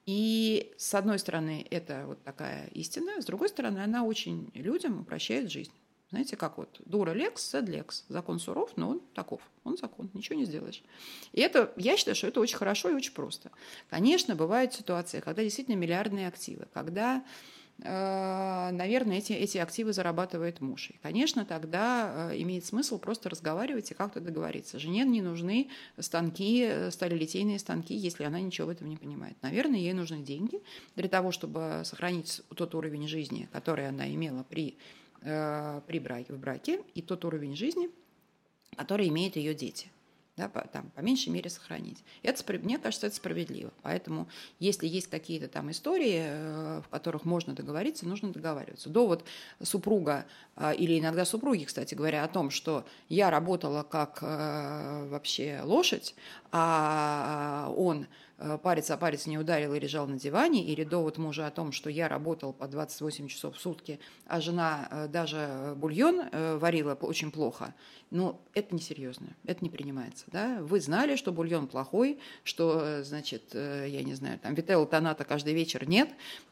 И 0.06 0.72
с 0.76 0.94
одной 0.94 1.18
стороны, 1.18 1.66
это 1.70 2.04
вот 2.06 2.22
такая 2.22 2.68
истина, 2.68 3.20
с 3.22 3.24
другой 3.24 3.48
стороны, 3.48 3.78
она 3.78 4.04
очень 4.04 4.50
людям 4.54 5.00
упрощает 5.00 5.50
жизнь. 5.50 5.72
Знаете, 6.10 6.36
как 6.36 6.58
вот 6.58 6.80
дура 6.84 7.12
лекс, 7.12 7.42
сед 7.42 7.68
лекс. 7.68 8.04
Закон 8.08 8.38
суров, 8.38 8.76
но 8.76 8.90
он 8.90 9.00
таков. 9.14 9.40
Он 9.64 9.76
закон, 9.76 10.10
ничего 10.14 10.38
не 10.38 10.44
сделаешь. 10.44 10.82
И 11.32 11.40
это, 11.40 11.72
я 11.76 11.96
считаю, 11.96 12.14
что 12.14 12.28
это 12.28 12.40
очень 12.40 12.56
хорошо 12.56 12.90
и 12.90 12.94
очень 12.94 13.12
просто. 13.12 13.50
Конечно, 13.90 14.36
бывают 14.36 14.72
ситуации, 14.72 15.18
когда 15.18 15.42
действительно 15.42 15.74
миллиардные 15.74 16.28
активы, 16.28 16.68
когда 16.72 17.24
наверное, 17.78 19.18
эти, 19.18 19.32
эти 19.32 19.58
активы 19.58 19.92
зарабатывает 19.92 20.60
муж. 20.60 20.90
И, 20.90 20.98
конечно, 21.02 21.44
тогда 21.44 22.30
э, 22.30 22.40
имеет 22.42 22.64
смысл 22.64 22.98
просто 22.98 23.28
разговаривать 23.28 23.90
и 23.90 23.94
как-то 23.94 24.20
договориться. 24.20 24.78
Жене 24.78 25.04
не 25.04 25.20
нужны 25.20 25.68
станки, 25.98 26.90
сталелитейные 26.90 27.58
станки, 27.58 27.94
если 27.94 28.24
она 28.24 28.40
ничего 28.40 28.68
в 28.68 28.70
этом 28.70 28.88
не 28.88 28.96
понимает. 28.96 29.36
Наверное, 29.42 29.78
ей 29.78 29.92
нужны 29.92 30.22
деньги 30.22 30.60
для 30.94 31.08
того, 31.08 31.32
чтобы 31.32 31.82
сохранить 31.84 32.42
тот 32.54 32.74
уровень 32.74 33.08
жизни, 33.08 33.48
который 33.52 33.88
она 33.88 34.08
имела 34.08 34.44
при, 34.44 34.78
при 35.20 35.98
браке, 35.98 36.32
в 36.32 36.38
браке, 36.38 36.80
и 36.94 37.02
тот 37.02 37.24
уровень 37.24 37.56
жизни, 37.56 37.90
который 38.76 39.08
имеют 39.08 39.36
ее 39.36 39.54
дети 39.54 39.88
да, 40.36 40.48
по, 40.48 40.66
там, 40.66 40.90
по 40.90 41.00
меньшей 41.00 41.28
мере 41.28 41.48
сохранить. 41.48 42.02
Это, 42.22 42.42
мне 42.58 42.78
кажется, 42.78 43.06
это 43.06 43.14
справедливо. 43.14 43.72
Поэтому, 43.82 44.28
если 44.58 44.88
есть 44.88 45.06
какие-то 45.06 45.46
там 45.48 45.70
истории, 45.70 46.22
э, 46.24 46.82
в 46.84 46.88
которых 46.88 47.24
можно 47.24 47.54
договориться, 47.54 48.06
нужно 48.06 48.32
договариваться. 48.32 48.88
Довод 48.88 49.24
супруга 49.62 50.26
э, 50.56 50.74
или 50.74 50.98
иногда 50.98 51.24
супруги, 51.24 51.64
кстати 51.64 51.94
говоря, 51.94 52.24
о 52.24 52.28
том, 52.28 52.50
что 52.50 52.84
я 53.08 53.30
работала 53.30 53.84
как 53.84 54.18
э, 54.22 55.08
вообще 55.08 55.60
лошадь, 55.62 56.16
а 56.50 57.72
он 57.76 58.06
Э, 58.06 58.23
парец 58.62 58.90
о 58.90 58.96
парец 58.96 59.26
не 59.26 59.38
ударил 59.38 59.74
и 59.74 59.80
лежал 59.80 60.06
на 60.06 60.18
диване, 60.18 60.64
или 60.64 60.84
довод 60.84 61.18
мужа 61.18 61.46
о 61.46 61.50
том, 61.50 61.72
что 61.72 61.90
я 61.90 62.08
работал 62.08 62.52
по 62.52 62.66
28 62.66 63.28
часов 63.28 63.56
в 63.56 63.60
сутки, 63.60 64.00
а 64.26 64.40
жена 64.40 64.88
э, 64.90 65.08
даже 65.08 65.74
бульон 65.76 66.20
э, 66.20 66.56
варила 66.56 66.94
очень 66.94 67.30
плохо, 67.30 67.74
ну, 68.10 68.40
это 68.54 68.74
несерьезно, 68.74 69.28
это 69.44 69.64
не 69.64 69.70
принимается. 69.70 70.24
Да? 70.28 70.58
Вы 70.62 70.80
знали, 70.80 71.16
что 71.16 71.32
бульон 71.32 71.66
плохой, 71.66 72.18
что, 72.44 73.02
значит, 73.02 73.54
я 73.54 74.02
не 74.02 74.14
знаю, 74.14 74.38
там 74.38 74.54
вителла 74.54 74.86
тоната 74.86 75.24
каждый 75.24 75.54
вечер 75.54 75.88
нет, 75.88 76.10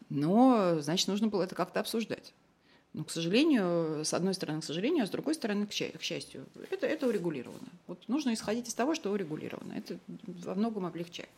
но, 0.09 0.79
значит, 0.81 1.09
нужно 1.09 1.29
было 1.29 1.45
это 1.45 1.55
как-то 1.55 1.81
обсуждать. 1.81 2.33
Но, 2.92 3.05
к 3.05 3.11
сожалению, 3.11 4.05
с 4.05 4.12
одной 4.12 4.35
стороны, 4.35 4.61
к 4.61 4.64
сожалению, 4.64 5.05
а 5.05 5.07
с 5.07 5.11
другой 5.11 5.35
стороны, 5.35 5.66
к 5.66 5.73
счастью, 5.73 6.47
это, 6.71 6.87
это 6.87 7.07
урегулировано. 7.07 7.68
Вот 7.87 8.07
нужно 8.09 8.35
исходить 8.35 8.68
из 8.68 8.75
того, 8.75 8.95
что 8.95 9.11
урегулировано. 9.12 9.73
Это 9.73 9.99
во 10.27 10.55
многом 10.55 10.85
облегчает. 10.85 11.31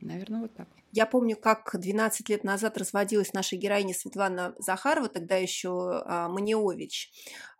Наверное, 0.00 0.40
вот 0.40 0.54
так. 0.54 0.68
Я 0.92 1.06
помню, 1.06 1.36
как 1.36 1.70
12 1.78 2.28
лет 2.28 2.44
назад 2.44 2.78
разводилась 2.78 3.32
наша 3.32 3.56
героиня 3.56 3.94
Светлана 3.94 4.54
Захарова, 4.58 5.08
тогда 5.08 5.36
еще 5.36 6.02
а, 6.04 6.28
Маниович, 6.28 7.12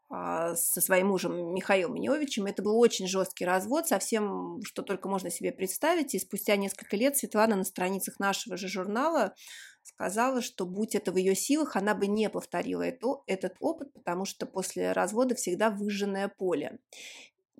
а, 0.09 0.57
со 0.57 0.81
своим 0.81 1.09
мужем 1.09 1.55
Михаилом 1.55 1.92
Маниовичем. 1.92 2.46
Это 2.46 2.62
был 2.62 2.79
очень 2.79 3.07
жесткий 3.07 3.44
развод, 3.44 3.87
совсем 3.87 4.61
что 4.64 4.83
только 4.83 5.09
можно 5.09 5.31
себе 5.31 5.53
представить. 5.53 6.14
И 6.14 6.18
спустя 6.18 6.57
несколько 6.57 6.96
лет 6.96 7.16
Светлана 7.16 7.57
на 7.57 7.64
страницах 7.64 8.18
нашего 8.18 8.57
же 8.57 8.68
журнала 8.68 9.35
сказала, 9.83 10.42
что 10.42 10.66
будь 10.66 10.94
это 10.94 11.12
в 11.12 11.16
ее 11.16 11.35
силах, 11.35 11.76
она 11.76 11.94
бы 11.94 12.07
не 12.07 12.29
повторила 12.29 12.83
это, 12.83 13.22
этот 13.26 13.57
опыт, 13.61 13.92
потому 13.92 14.24
что 14.24 14.46
после 14.46 14.92
развода 14.92 15.35
всегда 15.35 15.70
выжженное 15.70 16.29
поле 16.29 16.79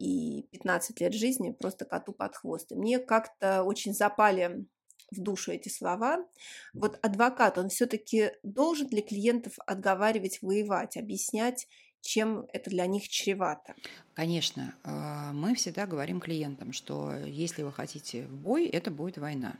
и 0.00 0.46
15 0.50 0.98
лет 1.00 1.12
жизни 1.12 1.52
просто 1.52 1.84
коту 1.84 2.12
под 2.12 2.34
хвост. 2.34 2.72
И 2.72 2.74
мне 2.74 2.98
как-то 2.98 3.62
очень 3.62 3.92
запали 3.92 4.64
в 5.10 5.20
душу 5.20 5.52
эти 5.52 5.68
слова. 5.68 6.24
Вот 6.72 6.98
адвокат, 7.02 7.58
он 7.58 7.68
все-таки 7.68 8.32
должен 8.42 8.88
для 8.88 9.02
клиентов 9.02 9.54
отговаривать, 9.66 10.40
воевать, 10.40 10.96
объяснять, 10.96 11.68
чем 12.00 12.46
это 12.54 12.70
для 12.70 12.86
них 12.86 13.08
чревато? 13.08 13.74
Конечно. 14.14 14.74
А, 14.84 15.32
мы 15.32 15.54
всегда 15.54 15.86
говорим 15.86 16.20
клиентам, 16.20 16.72
что 16.72 17.14
если 17.26 17.62
вы 17.62 17.72
хотите 17.72 18.26
в 18.26 18.34
бой, 18.34 18.66
это 18.66 18.90
будет 18.90 19.18
война. 19.18 19.56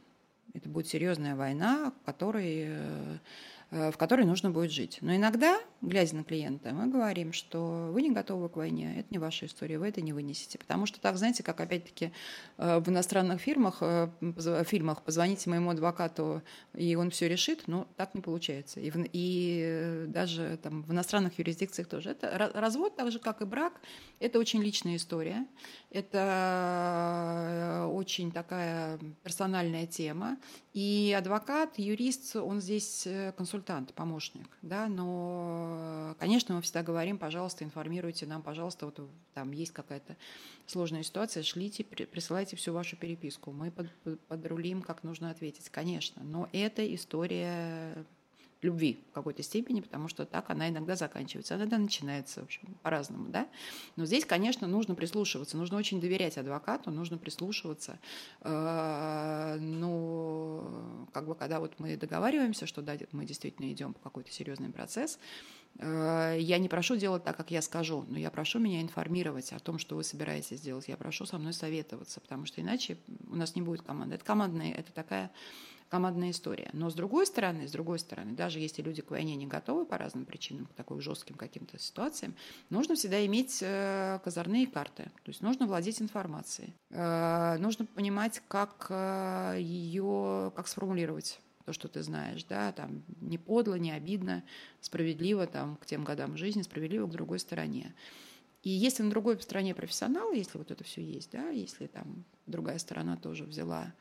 Это 0.55 0.69
будет 0.71 0.89
серьезная 0.89 1.37
война, 1.37 1.93
которой 2.07 2.65
э, 2.67 3.19
в 3.71 3.93
которой 3.93 4.27
нужно 4.27 4.51
будет 4.51 4.73
жить. 4.73 4.99
Но 5.01 5.15
иногда, 5.15 5.61
глядя 5.81 6.17
на 6.17 6.25
клиента, 6.25 6.73
мы 6.73 6.89
говорим, 6.89 7.33
что 7.33 7.91
вы 7.93 8.03
не 8.03 8.11
готовы 8.11 8.49
к 8.49 8.57
войне, 8.57 8.99
это 8.99 9.07
не 9.11 9.19
ваша 9.19 9.47
история, 9.47 9.79
вы 9.79 9.89
это 9.89 10.01
не 10.01 10.13
вынесете. 10.13 10.59
Потому 10.59 10.87
что 10.87 11.01
так, 11.01 11.17
знаете, 11.17 11.45
как 11.45 11.61
опять-таки 11.61 12.13
э, 12.59 12.81
в 12.81 12.89
иностранных 12.89 13.41
фильмах, 13.41 13.79
э, 13.81 14.09
фильмах 14.67 15.03
позвоните 15.03 15.51
моему 15.51 15.71
адвокату, 15.71 16.43
и 16.75 16.97
он 16.97 17.11
все 17.11 17.29
решит, 17.29 17.69
но 17.69 17.87
так 17.97 18.15
не 18.15 18.21
получается. 18.21 18.81
И, 18.81 18.91
в, 18.91 19.07
и 19.13 20.05
даже 20.09 20.59
там, 20.61 20.83
в 20.83 20.93
иностранных 20.93 21.39
юрисдикциях 21.39 21.87
тоже. 21.87 22.11
Это 22.11 22.51
развод, 22.55 22.97
так 22.97 23.13
же, 23.13 23.21
как 23.21 23.41
и 23.41 23.45
брак, 23.45 23.81
это 24.19 24.41
очень 24.41 24.63
личная 24.63 24.97
история, 24.97 25.47
это 25.91 27.89
очень 27.93 28.33
такая 28.33 28.99
персональная 29.23 29.87
тема. 29.87 30.39
И 30.73 31.15
адвокат, 31.17 31.79
юрист, 31.79 32.35
он 32.37 32.61
здесь 32.61 33.07
консультант 33.37 33.60
консультант, 33.61 33.95
помощник, 33.95 34.49
да, 34.63 34.89
но, 34.89 36.15
конечно, 36.19 36.55
мы 36.55 36.63
всегда 36.63 36.83
говорим, 36.83 37.19
пожалуйста, 37.19 37.65
информируйте 37.65 38.27
нам, 38.27 38.43
пожалуйста, 38.43 38.87
вот 38.87 39.01
там 39.35 39.53
есть 39.53 39.73
какая-то 39.73 40.17
сложная 40.67 41.03
ситуация, 41.03 41.43
шлите, 41.43 41.85
присылайте 41.85 42.57
всю 42.57 42.73
вашу 42.73 42.97
переписку, 42.97 43.53
мы 43.53 43.71
под, 43.71 43.89
подрулим, 44.29 44.83
как 44.83 45.05
нужно 45.05 45.31
ответить, 45.31 45.69
конечно, 45.69 46.23
но 46.25 46.49
это 46.53 46.83
история 46.95 48.05
любви 48.63 49.03
в 49.11 49.15
какой-то 49.15 49.43
степени, 49.43 49.81
потому 49.81 50.09
что 50.09 50.27
так 50.27 50.51
она 50.51 50.69
иногда 50.69 50.95
заканчивается, 50.97 51.55
иногда 51.57 51.79
начинается, 51.79 52.41
в 52.41 52.45
общем, 52.45 52.77
по-разному, 52.83 53.29
да. 53.29 53.49
Но 53.97 54.05
здесь, 54.05 54.25
конечно, 54.25 54.67
нужно 54.67 54.95
прислушиваться, 54.95 55.57
нужно 55.57 55.79
очень 55.79 56.01
доверять 56.01 56.37
адвокату, 56.37 56.91
нужно 56.91 57.17
прислушиваться. 57.17 57.99
Э, 58.43 59.57
ну, 59.59 61.09
как 61.13 61.27
бы, 61.27 61.35
когда 61.35 61.61
вот 61.61 61.75
мы 61.79 61.97
договариваемся, 61.97 62.67
что 62.67 62.83
да, 62.83 62.97
мы 63.13 63.25
действительно 63.25 63.71
идем 63.73 63.95
по 63.95 64.01
какой-то 64.01 64.31
серьезный 64.31 64.71
процесс, 64.71 65.19
э, 65.79 66.37
я 66.39 66.59
не 66.59 66.69
прошу 66.69 66.97
делать 66.97 67.25
так, 67.25 67.37
как 67.37 67.51
я 67.51 67.63
скажу, 67.63 68.05
но 68.09 68.19
я 68.19 68.31
прошу 68.31 68.59
меня 68.59 68.83
информировать 68.83 69.53
о 69.53 69.59
том, 69.59 69.79
что 69.79 69.97
вы 69.97 70.05
собираетесь 70.05 70.61
делать. 70.61 70.89
Я 70.89 70.99
прошу 70.99 71.25
со 71.25 71.39
мной 71.39 71.55
советоваться, 71.55 72.21
потому 72.21 72.45
что 72.45 72.61
иначе 72.61 72.99
у 73.27 73.37
нас 73.37 73.55
не 73.55 73.63
будет 73.63 73.83
команды. 73.83 74.17
Это 74.17 74.25
командная, 74.25 74.73
это 74.73 74.93
такая 74.93 75.31
командная 75.91 76.31
история. 76.31 76.71
Но 76.73 76.89
с 76.89 76.95
другой 76.95 77.27
стороны, 77.27 77.67
с 77.69 77.73
другой 77.73 77.99
стороны, 77.99 78.33
даже 78.33 78.61
если 78.61 78.81
люди 78.81 79.03
к 79.03 79.11
войне 79.11 79.35
не 79.35 79.47
готовы 79.47 79.85
по 79.85 79.99
разным 79.99 80.25
причинам, 80.25 80.67
к 80.67 80.73
такой 80.75 81.01
жестким 81.01 81.35
каким-то 81.35 81.79
ситуациям, 81.79 82.35
нужно 82.71 82.95
всегда 82.95 83.25
иметь 83.27 83.59
э, 83.61 84.21
козырные 84.25 84.67
карты. 84.69 85.05
То 85.25 85.29
есть 85.29 85.43
нужно 85.43 85.67
владеть 85.67 86.01
информацией. 86.01 86.73
Э, 86.91 87.57
нужно 87.59 87.87
понимать, 87.87 88.41
как 88.47 88.87
э, 88.89 89.57
ее, 89.59 90.53
как 90.55 90.69
сформулировать 90.69 91.41
то, 91.67 91.73
что 91.73 91.89
ты 91.89 92.03
знаешь, 92.03 92.45
да, 92.45 92.73
там 92.73 93.03
не 93.21 93.37
подло, 93.37 93.75
не 93.75 93.91
обидно, 93.91 94.45
справедливо 94.81 95.47
там 95.47 95.77
к 95.77 95.87
тем 95.87 96.05
годам 96.05 96.37
жизни, 96.37 96.63
справедливо 96.63 97.07
к 97.07 97.11
другой 97.11 97.41
стороне. 97.41 97.95
И 98.63 98.71
если 98.71 99.03
на 99.03 99.11
другой 99.11 99.41
стороне 99.41 99.75
профессионал, 99.75 100.33
если 100.33 100.59
вот 100.59 100.71
это 100.71 100.85
все 100.85 101.03
есть, 101.03 101.31
да, 101.33 101.49
если 101.49 101.87
там 101.87 102.25
другая 102.47 102.79
сторона 102.79 103.17
тоже 103.17 103.45
взяла 103.45 103.93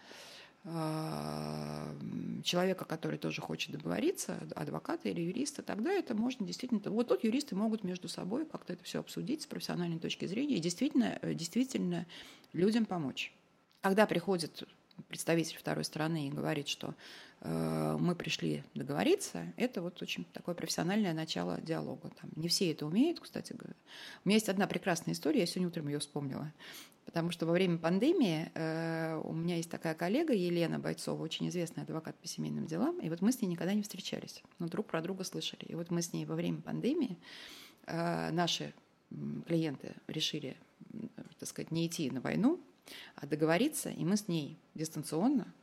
человека, 2.43 2.85
который 2.85 3.17
тоже 3.17 3.41
хочет 3.41 3.71
договориться, 3.71 4.39
адвоката 4.55 5.09
или 5.09 5.21
юриста, 5.21 5.63
тогда 5.63 5.91
это 5.91 6.15
можно 6.15 6.45
действительно... 6.45 6.81
Вот 6.85 7.07
тут 7.07 7.23
юристы 7.23 7.55
могут 7.55 7.83
между 7.83 8.07
собой 8.07 8.45
как-то 8.45 8.73
это 8.73 8.83
все 8.83 8.99
обсудить 8.99 9.41
с 9.41 9.47
профессиональной 9.47 9.99
точки 9.99 10.25
зрения 10.25 10.55
и 10.55 10.59
действительно, 10.59 11.17
э, 11.21 11.33
действительно 11.33 12.05
людям 12.53 12.85
помочь. 12.85 13.33
Когда 13.81 14.05
приходит 14.05 14.67
представитель 15.07 15.57
второй 15.57 15.83
стороны 15.83 16.27
и 16.27 16.31
говорит, 16.31 16.67
что 16.67 16.95
э, 17.41 17.97
мы 17.99 18.15
пришли 18.15 18.63
договориться, 18.73 19.45
это 19.57 19.81
вот 19.81 20.01
очень 20.01 20.25
такое 20.33 20.55
профессиональное 20.55 21.13
начало 21.13 21.59
диалога. 21.61 22.09
Там 22.21 22.29
не 22.35 22.47
все 22.47 22.71
это 22.71 22.85
умеют, 22.85 23.19
кстати 23.19 23.53
говоря. 23.53 23.75
У 24.23 24.29
меня 24.29 24.35
есть 24.35 24.49
одна 24.49 24.67
прекрасная 24.67 25.13
история, 25.13 25.41
я 25.41 25.45
сегодня 25.45 25.67
утром 25.67 25.87
ее 25.87 25.99
вспомнила. 25.99 26.51
Потому 27.05 27.31
что 27.31 27.47
во 27.47 27.53
время 27.53 27.79
пандемии 27.79 28.51
э, 28.53 29.19
у 29.23 29.33
меня 29.33 29.55
есть 29.55 29.71
такая 29.71 29.95
коллега 29.95 30.33
Елена 30.33 30.77
Бойцова, 30.77 31.23
очень 31.23 31.49
известный 31.49 31.81
адвокат 31.81 32.15
по 32.19 32.27
семейным 32.27 32.67
делам, 32.67 32.99
и 32.99 33.09
вот 33.09 33.21
мы 33.21 33.31
с 33.31 33.41
ней 33.41 33.47
никогда 33.47 33.73
не 33.73 33.81
встречались, 33.81 34.43
но 34.59 34.67
друг 34.67 34.85
про 34.85 35.01
друга 35.01 35.23
слышали. 35.23 35.65
И 35.65 35.73
вот 35.73 35.89
мы 35.89 36.03
с 36.03 36.13
ней 36.13 36.25
во 36.25 36.35
время 36.35 36.61
пандемии, 36.61 37.17
э, 37.87 38.29
наши 38.31 38.75
клиенты 39.47 39.95
решили, 40.07 40.55
так 41.39 41.49
сказать, 41.49 41.71
не 41.71 41.87
идти 41.87 42.11
на 42.11 42.21
войну, 42.21 42.59
договориться, 43.21 43.89
и 43.89 44.03
мы 44.05 44.17
с 44.17 44.27
ней 44.27 44.57
дистанционно 44.75 45.53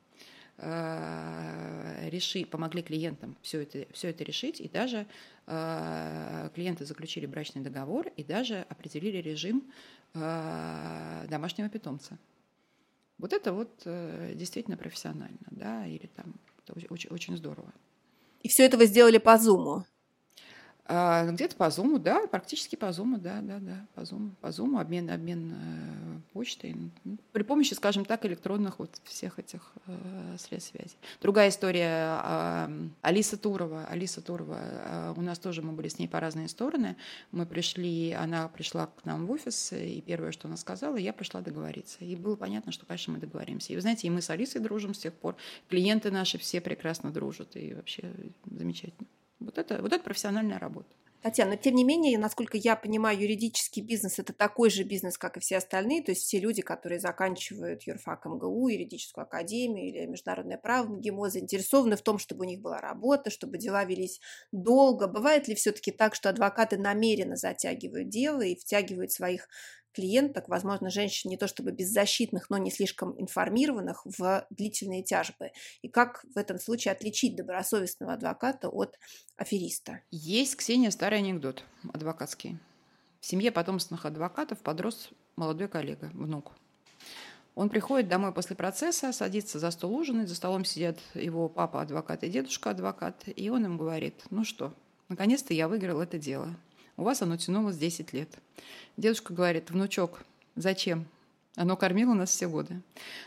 э, 0.58 2.08
реши, 2.10 2.44
помогли 2.44 2.82
клиентам 2.82 3.36
все 3.42 3.62
это, 3.62 3.86
все 3.92 4.10
это 4.10 4.24
решить, 4.24 4.60
и 4.60 4.68
даже 4.68 5.06
э, 5.46 6.50
клиенты 6.54 6.84
заключили 6.84 7.26
брачный 7.26 7.62
договор, 7.62 8.08
и 8.16 8.24
даже 8.24 8.66
определили 8.68 9.18
режим 9.18 9.70
Э, 10.18 11.26
домашнего 11.28 11.68
питомца. 11.68 12.18
Вот 13.18 13.32
это 13.32 13.52
вот 13.52 13.70
действительно 14.34 14.76
профессионально, 14.76 15.46
да, 15.50 15.86
или 15.86 16.06
там 16.06 16.34
очень, 16.90 17.08
очень 17.10 17.36
здорово. 17.36 17.72
И 18.42 18.48
все 18.48 18.64
это 18.64 18.78
вы 18.78 18.86
сделали 18.86 19.18
по 19.18 19.36
зуму? 19.38 19.84
А, 20.88 21.26
где-то 21.26 21.56
по 21.56 21.64
Zoom, 21.64 21.98
да, 21.98 22.26
практически 22.28 22.76
по 22.76 22.86
Zoom, 22.86 23.18
да, 23.18 23.40
да, 23.40 23.58
да, 23.58 23.86
по 23.94 24.00
Zoom, 24.00 24.30
по 24.40 24.48
Zoom, 24.48 24.80
обмен, 24.80 25.10
обмен 25.10 25.52
э, 25.52 26.20
почтой, 26.32 26.76
ну, 27.02 27.16
при 27.32 27.42
помощи, 27.42 27.74
скажем 27.74 28.04
так, 28.04 28.24
электронных 28.24 28.78
вот 28.78 29.00
всех 29.02 29.40
этих 29.40 29.72
э, 29.86 30.36
средств 30.38 30.70
связи. 30.70 30.96
Другая 31.20 31.48
история, 31.48 32.20
э, 32.22 32.88
Алиса 33.02 33.36
Турова, 33.36 33.84
Алиса 33.86 34.20
Турова, 34.20 34.58
э, 34.60 35.14
у 35.16 35.22
нас 35.22 35.40
тоже 35.40 35.60
мы 35.60 35.72
были 35.72 35.88
с 35.88 35.98
ней 35.98 36.06
по 36.06 36.20
разные 36.20 36.46
стороны, 36.46 36.96
мы 37.32 37.46
пришли, 37.46 38.12
она 38.12 38.46
пришла 38.46 38.86
к 38.86 39.04
нам 39.04 39.26
в 39.26 39.30
офис, 39.32 39.72
и 39.72 40.00
первое, 40.06 40.30
что 40.30 40.46
она 40.46 40.56
сказала, 40.56 40.96
я 40.96 41.12
пришла 41.12 41.40
договориться, 41.40 42.04
и 42.04 42.14
было 42.14 42.36
понятно, 42.36 42.70
что, 42.70 42.86
конечно, 42.86 43.12
мы 43.12 43.18
договоримся. 43.18 43.72
И 43.72 43.76
вы 43.76 43.82
знаете, 43.82 44.06
и 44.06 44.10
мы 44.10 44.22
с 44.22 44.30
Алисой 44.30 44.60
дружим 44.60 44.94
с 44.94 44.98
тех 44.98 45.14
пор, 45.14 45.34
клиенты 45.68 46.12
наши 46.12 46.38
все 46.38 46.60
прекрасно 46.60 47.10
дружат, 47.10 47.56
и 47.56 47.74
вообще 47.74 48.12
замечательно. 48.48 49.08
Вот 49.40 49.58
это, 49.58 49.80
вот 49.82 49.92
это 49.92 50.02
профессиональная 50.02 50.58
работа. 50.58 50.88
Татьяна, 51.26 51.52
но 51.52 51.56
тем 51.56 51.74
не 51.74 51.82
менее, 51.82 52.18
насколько 52.18 52.56
я 52.56 52.76
понимаю, 52.76 53.18
юридический 53.20 53.82
бизнес– 53.82 54.18
это 54.20 54.32
такой 54.32 54.70
же 54.70 54.84
бизнес, 54.84 55.18
как 55.18 55.36
и 55.36 55.40
все 55.40 55.56
остальные, 55.56 56.04
то 56.04 56.12
есть 56.12 56.22
все 56.22 56.38
люди, 56.38 56.62
которые 56.62 57.00
заканчивают 57.00 57.82
юрфак 57.82 58.26
МГУ, 58.26 58.68
юридическую 58.68 59.24
академию 59.24 59.88
или 59.88 60.06
международное 60.06 60.56
право 60.56 60.86
МГИМО, 60.86 61.30
заинтересованы 61.30 61.96
в 61.96 62.02
том, 62.02 62.18
чтобы 62.18 62.44
у 62.44 62.48
них 62.48 62.60
была 62.60 62.80
работа, 62.80 63.30
чтобы 63.30 63.58
дела 63.58 63.84
велись 63.84 64.20
долго. 64.52 65.08
Бывает 65.08 65.48
ли 65.48 65.56
все-таки 65.56 65.90
так, 65.90 66.14
что 66.14 66.28
адвокаты 66.28 66.78
намеренно 66.78 67.34
затягивают 67.34 68.08
дело 68.08 68.42
и 68.42 68.54
втягивают 68.54 69.10
своих 69.10 69.48
клиенток, 69.96 70.48
возможно, 70.48 70.90
женщин 70.90 71.30
не 71.30 71.38
то 71.38 71.48
чтобы 71.48 71.72
беззащитных, 71.72 72.50
но 72.50 72.58
не 72.58 72.70
слишком 72.70 73.18
информированных 73.18 74.02
в 74.04 74.46
длительные 74.50 75.02
тяжбы. 75.02 75.50
И 75.80 75.88
как 75.88 76.24
в 76.34 76.36
этом 76.36 76.58
случае 76.58 76.92
отличить 76.92 77.34
добросовестного 77.34 78.12
адвоката 78.12 78.68
от 78.68 78.98
афериста? 79.36 80.02
Есть, 80.10 80.56
Ксения, 80.56 80.90
старый 80.90 81.18
анекдот 81.18 81.64
адвокатский. 81.92 82.58
В 83.20 83.26
семье 83.26 83.50
потомственных 83.50 84.04
адвокатов 84.04 84.58
подрос 84.58 85.08
молодой 85.34 85.68
коллега, 85.68 86.10
внук. 86.12 86.52
Он 87.54 87.70
приходит 87.70 88.08
домой 88.08 88.32
после 88.32 88.54
процесса, 88.54 89.12
садится 89.12 89.58
за 89.58 89.70
стол 89.70 89.96
ужинать, 89.96 90.28
за 90.28 90.34
столом 90.34 90.66
сидят 90.66 90.98
его 91.14 91.48
папа 91.48 91.80
адвокат 91.80 92.22
и 92.22 92.28
дедушка 92.28 92.70
адвокат, 92.70 93.24
и 93.34 93.48
он 93.48 93.64
им 93.64 93.78
говорит, 93.78 94.24
ну 94.28 94.44
что, 94.44 94.74
наконец-то 95.08 95.54
я 95.54 95.66
выиграл 95.66 96.02
это 96.02 96.18
дело. 96.18 96.54
У 96.96 97.02
вас 97.02 97.22
оно 97.22 97.36
тянулось 97.36 97.76
10 97.76 98.12
лет. 98.12 98.30
Дедушка 98.96 99.34
говорит, 99.34 99.70
внучок, 99.70 100.24
зачем? 100.54 101.06
Оно 101.54 101.76
кормило 101.76 102.14
нас 102.14 102.30
все 102.30 102.48
годы. 102.48 102.80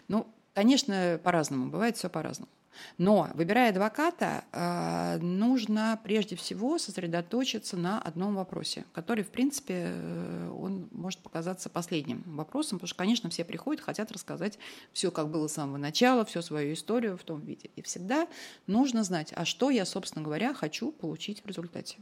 Ну, 0.08 0.27
конечно, 0.53 1.19
по-разному, 1.23 1.69
бывает 1.69 1.97
все 1.97 2.10
по-разному. 2.10 2.49
Но, 2.97 3.29
выбирая 3.34 3.71
адвоката, 3.71 4.43
э, 4.51 5.17
нужно 5.21 5.99
прежде 6.03 6.36
всего 6.36 6.77
сосредоточиться 6.77 7.77
на 7.77 8.01
одном 8.01 8.36
вопросе, 8.36 8.86
который, 8.93 9.23
в 9.23 9.29
принципе, 9.29 9.91
э, 9.93 10.51
он 10.58 10.88
может 10.91 11.19
показаться 11.19 11.69
последним 11.69 12.23
вопросом, 12.25 12.77
потому 12.77 12.88
что, 12.88 12.97
конечно, 12.97 13.29
все 13.29 13.43
приходят, 13.43 13.84
хотят 13.84 14.12
рассказать 14.12 14.60
все, 14.93 15.12
как 15.12 15.29
было 15.29 15.47
с 15.47 15.53
самого 15.53 15.77
начала, 15.77 16.25
всю 16.25 16.41
свою 16.41 16.73
историю 16.73 17.17
в 17.17 17.23
том 17.23 17.41
виде. 17.41 17.69
И 17.75 17.82
всегда 17.82 18.27
нужно 18.67 19.03
знать, 19.03 19.34
а 19.36 19.45
что 19.45 19.69
я, 19.69 19.86
собственно 19.86 20.23
говоря, 20.23 20.53
хочу 20.53 20.91
получить 20.91 21.43
в 21.43 21.47
результате. 21.47 21.97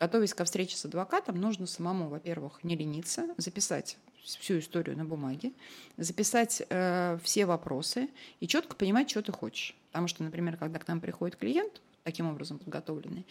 Готовясь 0.00 0.34
ко 0.34 0.44
встрече 0.44 0.76
с 0.76 0.84
адвокатом, 0.84 1.40
нужно 1.40 1.66
самому, 1.66 2.08
во-первых, 2.08 2.62
не 2.62 2.76
лениться, 2.76 3.28
записать 3.36 3.98
всю 4.24 4.58
историю 4.58 4.96
на 4.96 5.04
бумаге, 5.04 5.52
записать 5.96 6.62
э, 6.68 7.18
все 7.22 7.46
вопросы 7.46 8.08
и 8.40 8.46
четко 8.46 8.76
понимать, 8.76 9.10
что 9.10 9.22
ты 9.22 9.32
хочешь. 9.32 9.74
Потому 9.90 10.08
что, 10.08 10.22
например, 10.22 10.56
когда 10.56 10.78
к 10.78 10.86
нам 10.88 11.00
приходит 11.00 11.36
клиент, 11.36 11.80
таким 12.04 12.28
образом 12.28 12.58
подготовленный, 12.58 13.26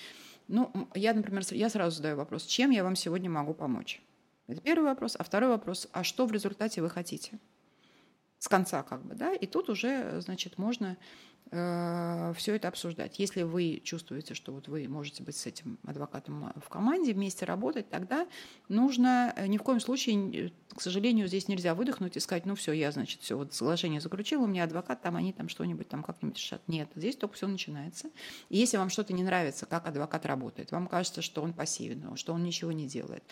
ну, 0.47 0.71
я, 0.95 1.13
например, 1.13 1.43
я 1.51 1.69
сразу 1.69 1.97
задаю 1.97 2.15
вопрос, 2.15 2.45
чем 2.45 2.71
я 2.71 2.83
вам 2.83 2.95
сегодня 2.95 3.29
могу 3.29 3.53
помочь? 3.53 4.01
Это 4.47 4.61
первый 4.61 4.85
вопрос. 4.85 5.15
А 5.19 5.23
второй 5.23 5.49
вопрос, 5.49 5.87
а 5.91 6.03
что 6.03 6.25
в 6.25 6.31
результате 6.31 6.81
вы 6.81 6.89
хотите? 6.89 7.37
С 8.39 8.47
конца 8.47 8.83
как 8.83 9.03
бы, 9.05 9.15
да? 9.15 9.33
И 9.33 9.47
тут 9.47 9.69
уже, 9.69 10.21
значит, 10.21 10.57
можно 10.57 10.97
Э, 11.51 12.33
все 12.35 12.55
это 12.55 12.67
обсуждать. 12.67 13.19
Если 13.19 13.43
вы 13.43 13.81
чувствуете, 13.83 14.33
что 14.33 14.51
вот 14.51 14.67
вы 14.67 14.87
можете 14.87 15.23
быть 15.23 15.37
с 15.37 15.45
этим 15.45 15.77
адвокатом 15.85 16.51
в 16.61 16.69
команде, 16.69 17.13
вместе 17.13 17.45
работать, 17.45 17.89
тогда 17.89 18.27
нужно 18.67 19.33
э, 19.35 19.47
ни 19.47 19.57
в 19.57 19.63
коем 19.63 19.79
случае, 19.79 20.51
к 20.75 20.81
сожалению, 20.81 21.27
здесь 21.27 21.47
нельзя 21.47 21.73
выдохнуть 21.73 22.17
и 22.17 22.19
сказать, 22.19 22.45
ну 22.45 22.55
все, 22.55 22.73
я, 22.73 22.91
значит, 22.91 23.21
все, 23.21 23.37
вот 23.37 23.53
соглашение 23.53 24.01
заключил, 24.01 24.43
у 24.43 24.47
меня 24.47 24.65
адвокат, 24.65 25.01
там 25.01 25.15
они 25.15 25.31
там 25.31 25.47
что-нибудь 25.47 25.87
там 25.87 26.03
как-нибудь 26.03 26.37
решат. 26.37 26.61
Нет, 26.67 26.89
здесь 26.95 27.15
только 27.15 27.35
все 27.35 27.47
начинается. 27.47 28.09
И 28.49 28.57
если 28.57 28.77
вам 28.77 28.89
что-то 28.89 29.13
не 29.13 29.23
нравится, 29.23 29.65
как 29.65 29.87
адвокат 29.87 30.25
работает, 30.25 30.71
вам 30.71 30.87
кажется, 30.87 31.21
что 31.21 31.41
он 31.41 31.53
пассивен, 31.53 32.15
что 32.17 32.33
он 32.33 32.43
ничего 32.43 32.71
не 32.73 32.87
делает, 32.87 33.23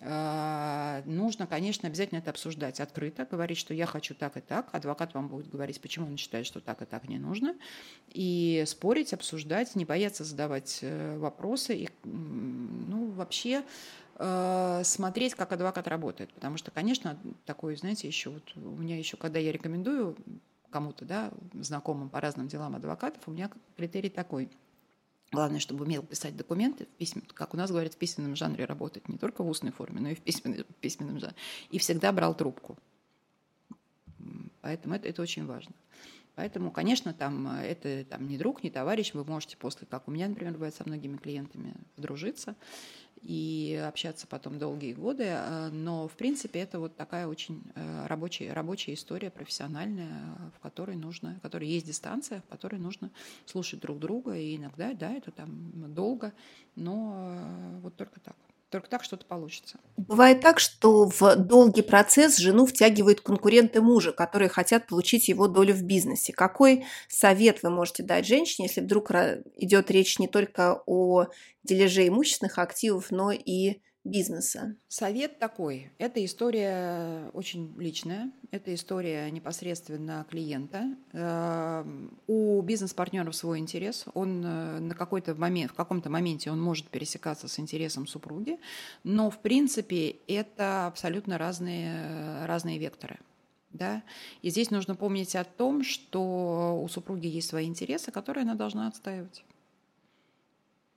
нужно, 0.00 1.46
конечно, 1.46 1.86
обязательно 1.86 2.18
это 2.18 2.30
обсуждать 2.30 2.80
открыто, 2.80 3.26
говорить, 3.30 3.58
что 3.58 3.74
я 3.74 3.84
хочу 3.84 4.14
так 4.14 4.36
и 4.38 4.40
так. 4.40 4.68
Адвокат 4.72 5.12
вам 5.12 5.28
будет 5.28 5.50
говорить, 5.50 5.80
почему 5.80 6.06
он 6.06 6.16
считает, 6.16 6.46
что 6.46 6.60
так 6.60 6.80
и 6.80 6.86
так 6.86 7.08
не 7.08 7.18
нужно. 7.18 7.54
И 8.08 8.64
спорить, 8.66 9.12
обсуждать, 9.12 9.76
не 9.76 9.84
бояться 9.84 10.24
задавать 10.24 10.78
э, 10.80 11.18
вопросы. 11.18 11.76
И, 11.76 11.88
ну, 12.04 13.10
вообще 13.10 13.62
э, 14.16 14.82
смотреть, 14.84 15.34
как 15.34 15.52
адвокат 15.52 15.86
работает. 15.86 16.32
Потому 16.32 16.56
что, 16.56 16.70
конечно, 16.70 17.18
такое, 17.44 17.76
знаете, 17.76 18.08
еще 18.08 18.30
вот 18.30 18.56
у 18.56 18.76
меня 18.76 18.96
еще, 18.96 19.18
когда 19.18 19.38
я 19.38 19.52
рекомендую 19.52 20.16
кому-то, 20.70 21.04
да, 21.04 21.30
знакомым 21.52 22.08
по 22.08 22.20
разным 22.20 22.48
делам 22.48 22.74
адвокатов, 22.74 23.22
у 23.26 23.32
меня 23.32 23.50
критерий 23.76 24.08
такой– 24.08 24.48
Главное, 25.32 25.60
чтобы 25.60 25.84
умел 25.84 26.02
писать 26.02 26.36
документы, 26.36 26.86
в 26.86 26.88
письмен, 26.88 27.24
как 27.34 27.54
у 27.54 27.56
нас 27.56 27.70
говорят, 27.70 27.94
в 27.94 27.96
письменном 27.96 28.34
жанре 28.34 28.64
работать, 28.64 29.08
не 29.08 29.16
только 29.16 29.44
в 29.44 29.48
устной 29.48 29.70
форме, 29.70 30.00
но 30.00 30.08
и 30.08 30.14
в 30.14 30.20
письменном, 30.20 30.64
в 30.64 30.74
письменном 30.80 31.20
жанре. 31.20 31.36
И 31.70 31.78
всегда 31.78 32.10
брал 32.10 32.34
трубку. 32.34 32.76
Поэтому 34.60 34.94
это, 34.94 35.08
это 35.08 35.22
очень 35.22 35.46
важно. 35.46 35.72
Поэтому, 36.34 36.70
конечно, 36.70 37.12
там 37.12 37.46
это 37.46 38.04
там, 38.04 38.26
не 38.26 38.38
друг, 38.38 38.64
не 38.64 38.70
товарищ. 38.70 39.14
Вы 39.14 39.24
можете 39.24 39.56
после, 39.56 39.86
как 39.86 40.08
у 40.08 40.10
меня, 40.10 40.28
например, 40.28 40.54
бывает 40.54 40.74
со 40.74 40.84
многими 40.84 41.16
клиентами, 41.16 41.74
подружиться 41.96 42.56
и 43.22 43.82
общаться 43.86 44.26
потом 44.26 44.58
долгие 44.58 44.92
годы. 44.92 45.24
Э, 45.26 45.68
но, 45.70 46.08
в 46.08 46.12
принципе, 46.12 46.60
это 46.60 46.78
вот 46.78 46.96
такая 46.96 47.26
очень 47.26 47.62
э, 47.74 48.06
рабочая, 48.06 48.52
рабочая 48.52 48.94
история, 48.94 49.30
профессиональная, 49.30 50.36
в 50.56 50.60
которой 50.60 50.96
нужно, 50.96 51.34
в 51.38 51.40
которой 51.40 51.68
есть 51.68 51.86
дистанция, 51.86 52.40
в 52.42 52.46
которой 52.50 52.80
нужно 52.80 53.10
слушать 53.46 53.80
друг 53.80 53.98
друга. 53.98 54.36
И 54.36 54.56
иногда, 54.56 54.92
да, 54.94 55.12
это 55.12 55.30
там 55.30 55.94
долго, 55.94 56.32
но 56.76 57.32
э, 57.34 57.78
вот 57.82 57.96
только 57.96 58.20
так. 58.20 58.36
Только 58.70 58.88
так 58.88 59.02
что-то 59.02 59.26
получится. 59.26 59.80
Бывает 59.96 60.40
так, 60.40 60.60
что 60.60 61.06
в 61.08 61.34
долгий 61.34 61.82
процесс 61.82 62.36
жену 62.36 62.66
втягивают 62.66 63.20
конкуренты 63.20 63.80
мужа, 63.80 64.12
которые 64.12 64.48
хотят 64.48 64.86
получить 64.86 65.26
его 65.28 65.48
долю 65.48 65.74
в 65.74 65.82
бизнесе. 65.82 66.32
Какой 66.32 66.84
совет 67.08 67.64
вы 67.64 67.70
можете 67.70 68.04
дать 68.04 68.26
женщине, 68.26 68.68
если 68.68 68.80
вдруг 68.80 69.10
идет 69.56 69.90
речь 69.90 70.20
не 70.20 70.28
только 70.28 70.82
о 70.86 71.26
дележе 71.64 72.06
имущественных 72.06 72.58
активов, 72.58 73.10
но 73.10 73.32
и 73.32 73.80
бизнеса? 74.04 74.76
Совет 74.88 75.38
такой. 75.38 75.92
Эта 75.98 76.24
история 76.24 77.30
очень 77.32 77.74
личная. 77.78 78.30
Это 78.50 78.74
история 78.74 79.30
непосредственно 79.30 80.26
клиента. 80.28 80.96
Эм, 81.12 82.18
у 82.26 82.60
бизнес-партнеров 82.62 83.34
свой 83.36 83.58
интерес. 83.58 84.06
Он 84.14 84.44
э, 84.44 84.80
на 84.80 84.94
какой-то 84.94 85.34
момент, 85.34 85.72
в 85.72 85.74
каком-то 85.74 86.10
моменте 86.10 86.50
он 86.50 86.60
может 86.60 86.88
пересекаться 86.88 87.48
с 87.48 87.58
интересом 87.58 88.06
супруги, 88.06 88.58
но 89.04 89.30
в 89.30 89.40
принципе 89.40 90.16
это 90.26 90.86
абсолютно 90.86 91.38
разные, 91.38 92.46
разные 92.46 92.78
векторы. 92.78 93.18
Да? 93.72 94.02
И 94.42 94.50
здесь 94.50 94.70
нужно 94.70 94.96
помнить 94.96 95.36
о 95.36 95.44
том, 95.44 95.84
что 95.84 96.80
у 96.82 96.88
супруги 96.88 97.28
есть 97.28 97.48
свои 97.48 97.66
интересы, 97.66 98.10
которые 98.10 98.42
она 98.42 98.54
должна 98.54 98.88
отстаивать 98.88 99.44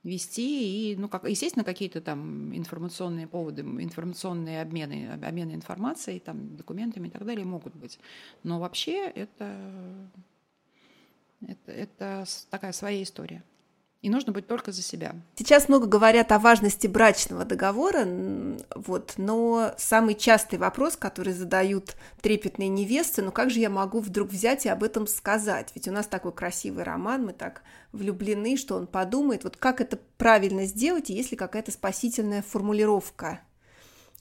вести 0.04 0.92
и, 0.92 0.96
ну, 0.96 1.08
как, 1.08 1.24
естественно, 1.28 1.64
какие-то 1.64 2.00
там 2.00 2.54
информационные 2.54 3.26
поводы, 3.26 3.62
информационные 3.62 4.60
обмены, 4.60 5.10
обмены 5.10 5.52
информацией, 5.52 6.20
там, 6.20 6.56
документами 6.56 7.08
и 7.08 7.10
так 7.10 7.24
далее 7.24 7.44
могут 7.44 7.74
быть. 7.74 7.98
Но 8.42 8.60
вообще 8.60 9.06
это, 9.06 10.10
это, 11.40 11.72
это 11.72 12.24
такая 12.50 12.72
своя 12.72 13.02
история 13.02 13.42
и 14.04 14.10
нужно 14.10 14.32
быть 14.32 14.46
только 14.46 14.70
за 14.70 14.82
себя. 14.82 15.16
Сейчас 15.34 15.70
много 15.70 15.86
говорят 15.86 16.30
о 16.30 16.38
важности 16.38 16.86
брачного 16.86 17.46
договора, 17.46 18.06
вот, 18.74 19.14
но 19.16 19.72
самый 19.78 20.14
частый 20.14 20.58
вопрос, 20.58 20.98
который 20.98 21.32
задают 21.32 21.96
трепетные 22.20 22.68
невесты, 22.68 23.22
ну 23.22 23.32
как 23.32 23.48
же 23.48 23.60
я 23.60 23.70
могу 23.70 24.00
вдруг 24.00 24.28
взять 24.28 24.66
и 24.66 24.68
об 24.68 24.82
этом 24.82 25.06
сказать? 25.06 25.72
Ведь 25.74 25.88
у 25.88 25.90
нас 25.90 26.06
такой 26.06 26.32
красивый 26.32 26.84
роман, 26.84 27.24
мы 27.24 27.32
так 27.32 27.62
влюблены, 27.92 28.58
что 28.58 28.76
он 28.76 28.86
подумает, 28.86 29.42
вот 29.42 29.56
как 29.56 29.80
это 29.80 29.98
правильно 30.18 30.66
сделать, 30.66 31.08
и 31.08 31.14
есть 31.14 31.30
ли 31.30 31.38
какая-то 31.38 31.72
спасительная 31.72 32.42
формулировка, 32.42 33.40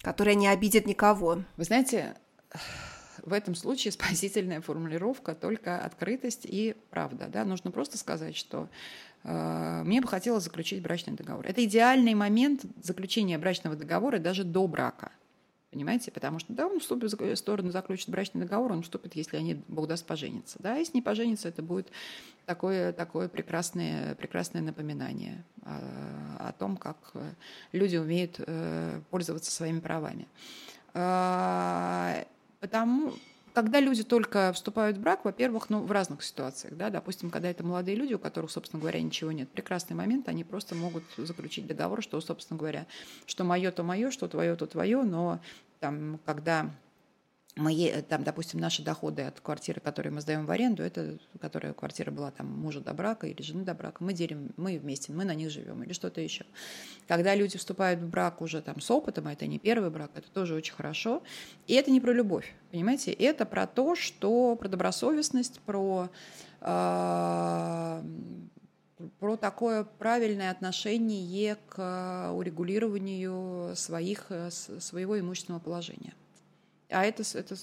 которая 0.01 0.35
не 0.35 0.47
обидит 0.47 0.87
никого? 0.87 1.43
Вы 1.57 1.63
знаете, 1.65 2.15
в 3.23 3.31
этом 3.31 3.55
случае 3.55 3.91
спасительная 3.91 4.61
формулировка 4.61 5.33
только 5.33 5.79
открытость 5.79 6.45
и 6.45 6.75
правда. 6.89 7.27
Да? 7.27 7.45
Нужно 7.45 7.71
просто 7.71 7.97
сказать, 7.97 8.35
что 8.35 8.69
мне 9.23 10.01
бы 10.01 10.07
хотелось 10.07 10.43
заключить 10.43 10.81
брачный 10.81 11.13
договор. 11.13 11.45
Это 11.47 11.63
идеальный 11.63 12.13
момент 12.13 12.65
заключения 12.81 13.37
брачного 13.37 13.75
договора 13.75 14.19
даже 14.19 14.43
до 14.43 14.67
брака. 14.67 15.11
Понимаете? 15.73 16.11
Потому 16.11 16.37
что, 16.37 16.53
да, 16.53 16.67
он 16.67 16.79
вступит 16.79 17.09
сторону, 17.39 17.71
заключит 17.71 18.09
брачный 18.09 18.41
договор, 18.41 18.73
он 18.73 18.83
вступит, 18.83 19.15
если 19.15 19.37
они, 19.37 19.55
Бог 19.67 19.87
даст, 19.87 20.05
пожениться. 20.05 20.57
Да, 20.59 20.75
если 20.75 20.97
не 20.97 21.01
пожениться, 21.01 21.47
это 21.47 21.63
будет 21.63 21.87
такое, 22.45 22.93
такое 22.93 23.27
прекрасное, 23.27 24.13
прекрасное 24.13 24.61
напоминание 24.61 25.43
о, 25.63 26.49
о 26.49 26.51
том, 26.51 26.77
как 26.77 26.97
люди 27.71 27.97
умеют 27.97 28.35
э, 28.37 29.01
пользоваться 29.09 29.49
своими 29.49 29.79
правами. 29.79 30.27
А, 30.93 32.23
потому, 32.59 33.13
когда 33.53 33.79
люди 33.79 34.03
только 34.03 34.51
вступают 34.53 34.97
в 34.97 35.01
брак, 35.01 35.25
во-первых, 35.25 35.69
ну, 35.69 35.81
в 35.81 35.91
разных 35.91 36.23
ситуациях, 36.23 36.75
да, 36.75 36.89
допустим, 36.89 37.29
когда 37.29 37.49
это 37.49 37.63
молодые 37.63 37.95
люди, 37.95 38.13
у 38.13 38.19
которых, 38.19 38.51
собственно 38.51 38.81
говоря, 38.81 39.01
ничего 39.01 39.31
нет, 39.31 39.49
прекрасный 39.49 39.95
момент, 39.95 40.27
они 40.27 40.43
просто 40.43 40.75
могут 40.75 41.03
заключить 41.17 41.67
договор, 41.67 42.01
что, 42.01 42.19
собственно 42.19 42.57
говоря, 42.57 42.87
что 43.25 43.43
мое, 43.43 43.71
то 43.71 43.83
мое, 43.83 44.11
что 44.11 44.27
твое, 44.27 44.55
то 44.55 44.65
твое, 44.65 45.03
но 45.03 45.39
там, 45.79 46.19
когда 46.25 46.71
мы, 47.55 48.03
там, 48.09 48.23
допустим, 48.23 48.59
наши 48.59 48.83
доходы 48.83 49.21
от 49.21 49.39
квартиры, 49.39 49.79
которые 49.79 50.11
мы 50.11 50.21
сдаем 50.21 50.45
в 50.45 50.51
аренду, 50.51 50.81
это, 50.81 51.17
которая 51.39 51.73
квартира 51.73 52.09
была 52.09 52.31
там 52.31 52.47
мужа 52.47 52.79
до 52.79 52.93
брака 52.93 53.27
или 53.27 53.41
жены 53.43 53.63
до 53.63 53.75
брака, 53.75 54.03
мы 54.03 54.13
делим, 54.13 54.53
мы 54.57 54.79
вместе, 54.79 55.13
мы 55.13 55.23
на 55.23 55.35
них 55.35 55.51
живем 55.51 55.83
или 55.83 55.93
что-то 55.93 56.19
еще. 56.19 56.45
Когда 57.07 57.35
люди 57.35 57.57
вступают 57.57 57.99
в 57.99 58.09
брак 58.09 58.41
уже 58.41 58.61
там 58.61 58.81
с 58.81 58.89
опытом, 58.89 59.27
а 59.27 59.33
это 59.33 59.45
не 59.45 59.59
первый 59.59 59.91
брак, 59.91 60.11
это 60.15 60.29
тоже 60.31 60.55
очень 60.55 60.73
хорошо. 60.73 61.21
И 61.67 61.75
это 61.75 61.91
не 61.91 62.01
про 62.01 62.11
любовь, 62.11 62.53
понимаете? 62.71 63.11
Это 63.11 63.45
про 63.45 63.67
то, 63.67 63.95
что 63.95 64.55
про 64.55 64.67
добросовестность, 64.67 65.59
про 65.61 66.09
э, 66.61 68.03
про 69.19 69.37
такое 69.37 69.83
правильное 69.83 70.49
отношение 70.49 71.57
к 71.67 72.31
урегулированию 72.33 73.75
своих, 73.75 74.31
своего 74.49 75.19
имущественного 75.19 75.61
положения. 75.61 76.13
А 76.93 77.03
это, 77.03 77.23
это 77.33 77.55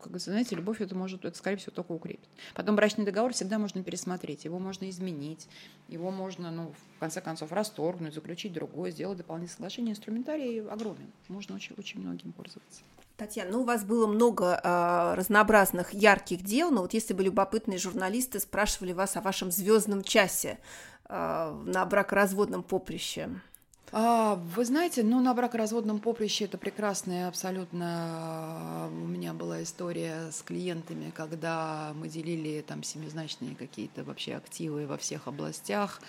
как 0.00 0.18
знаете, 0.18 0.56
любовь 0.56 0.80
это 0.80 0.94
может, 0.94 1.24
это, 1.24 1.36
скорее 1.36 1.56
всего, 1.56 1.72
только 1.72 1.92
укрепит. 1.92 2.28
Потом 2.54 2.76
брачный 2.76 3.04
договор 3.04 3.32
всегда 3.32 3.58
можно 3.58 3.82
пересмотреть, 3.82 4.44
его 4.44 4.58
можно 4.58 4.88
изменить, 4.88 5.48
его 5.88 6.10
можно, 6.10 6.50
ну, 6.50 6.72
в 6.96 7.00
конце 7.00 7.20
концов, 7.20 7.52
расторгнуть, 7.52 8.14
заключить 8.14 8.52
другое, 8.52 8.90
сделать 8.90 9.18
дополнительное 9.18 9.54
соглашение. 9.54 9.92
Инструментарий 9.92 10.66
огромен, 10.66 11.10
можно 11.28 11.54
очень, 11.54 11.74
очень 11.76 12.00
многим 12.00 12.32
пользоваться. 12.32 12.82
Татьяна, 13.16 13.52
ну 13.52 13.60
у 13.60 13.64
вас 13.64 13.84
было 13.84 14.08
много 14.08 14.60
э, 14.62 15.14
разнообразных 15.14 15.92
ярких 15.92 16.42
дел, 16.42 16.72
но 16.72 16.82
вот 16.82 16.94
если 16.94 17.14
бы 17.14 17.22
любопытные 17.22 17.78
журналисты 17.78 18.40
спрашивали 18.40 18.92
вас 18.92 19.16
о 19.16 19.20
вашем 19.20 19.52
звездном 19.52 20.02
часе 20.02 20.58
э, 21.08 21.62
на 21.64 21.86
бракоразводном 21.86 22.64
поприще, 22.64 23.30
а, 23.92 24.34
вы 24.56 24.64
знаете, 24.64 25.02
ну, 25.02 25.20
на 25.20 25.34
бракоразводном 25.34 26.00
поприще 26.00 26.44
это 26.46 26.58
прекрасная 26.58 27.28
абсолютно... 27.28 28.88
У 28.90 29.06
меня 29.06 29.32
была 29.32 29.62
история 29.62 30.30
с 30.32 30.42
клиентами, 30.42 31.12
когда 31.14 31.92
мы 31.94 32.08
делили 32.08 32.64
там 32.66 32.82
семизначные 32.82 33.54
какие-то 33.54 34.02
вообще 34.04 34.34
активы 34.34 34.86
во 34.86 34.96
всех 34.96 35.28
областях. 35.28 36.00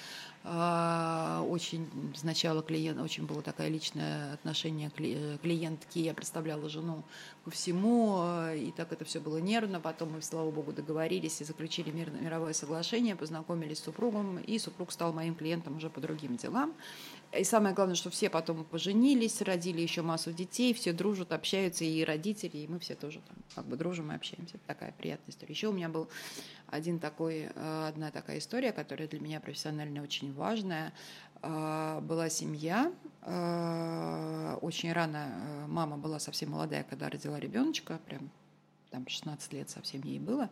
А, 0.43 1.43
очень 1.49 1.87
сначала 2.15 2.61
клиент, 2.61 2.99
очень 2.99 3.25
было 3.25 3.41
такое 3.41 3.67
личное 3.67 4.33
отношение 4.33 4.91
клиентки, 4.91 5.97
я 5.99 6.13
представляла 6.13 6.69
жену 6.69 7.03
по 7.45 7.51
всему, 7.51 8.25
и 8.55 8.73
так 8.75 8.91
это 8.91 9.05
все 9.05 9.21
было 9.21 9.37
нервно. 9.37 9.79
Потом 9.79 10.13
мы, 10.13 10.23
слава 10.23 10.49
богу, 10.49 10.73
договорились 10.73 11.41
и 11.41 11.43
заключили 11.43 11.91
мирное, 11.91 12.19
мировое 12.19 12.53
соглашение, 12.53 13.15
познакомились 13.15 13.77
с 13.77 13.83
супругом, 13.83 14.39
и 14.39 14.57
супруг 14.57 14.91
стал 14.91 15.13
моим 15.13 15.35
клиентом 15.35 15.77
уже 15.77 15.91
по 15.91 16.01
другим 16.01 16.37
делам. 16.37 16.73
И 17.37 17.43
самое 17.43 17.75
главное, 17.75 17.95
что 17.95 18.09
все 18.09 18.31
потом 18.31 18.63
поженились, 18.63 19.43
родили 19.43 19.79
еще 19.81 20.01
массу 20.01 20.33
детей, 20.33 20.73
все 20.73 20.91
дружат, 20.91 21.33
общаются, 21.33 21.85
и 21.85 22.03
родители, 22.03 22.57
и 22.57 22.67
мы 22.67 22.79
все 22.79 22.95
тоже 22.95 23.21
там 23.27 23.37
как 23.53 23.65
бы 23.67 23.77
дружим 23.77 24.11
и 24.11 24.15
общаемся. 24.15 24.57
Такая 24.65 24.93
приятная 24.97 25.31
история. 25.31 25.53
Еще 25.53 25.67
у 25.67 25.73
меня 25.73 25.89
был 25.89 26.09
один 26.67 26.97
такой, 26.97 27.51
э, 27.53 27.87
одна 27.87 28.09
такая 28.09 28.39
история, 28.39 28.71
которая 28.71 29.07
для 29.07 29.19
меня 29.19 29.39
профессионально 29.39 30.01
очень 30.01 30.33
важная. 30.33 30.93
Э, 31.45 31.99
была 32.01 32.27
семья, 32.29 32.91
э, 33.21 34.57
очень 34.61 34.91
рано 34.91 35.65
мама 35.67 35.95
была 35.95 36.17
совсем 36.17 36.51
молодая, 36.51 36.83
когда 36.83 37.07
родила 37.07 37.39
ребеночка, 37.39 37.99
прям 38.07 38.31
там 38.89 39.07
16 39.07 39.53
лет 39.53 39.69
совсем 39.69 40.01
ей 40.01 40.19
было. 40.19 40.49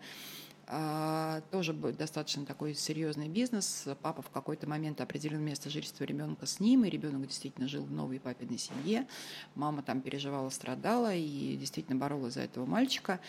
А, 0.66 1.41
тоже 1.52 1.74
будет 1.74 1.98
достаточно 1.98 2.46
такой 2.46 2.76
серьезный 2.76 3.28
бизнес. 3.28 3.88
Папа 4.02 4.22
в 4.22 4.30
какой-то 4.30 4.70
момент 4.70 5.02
определил 5.02 5.39
место 5.39 5.70
жительства 5.70 6.04
ребенка 6.04 6.46
с 6.46 6.60
ним, 6.60 6.86
и 6.86 6.89
ребенок 6.89 7.28
действительно 7.28 7.68
жил 7.68 7.84
в 7.84 7.91
новой 7.91 8.20
папиной 8.20 8.60
семье. 8.60 9.08
Мама 9.56 9.82
там 9.82 10.00
переживала, 10.00 10.50
страдала 10.50 11.14
и 11.14 11.58
действительно 11.58 11.98
боролась 11.98 12.36
за 12.36 12.41
этого 12.41 12.66
мальчика. 12.66 13.20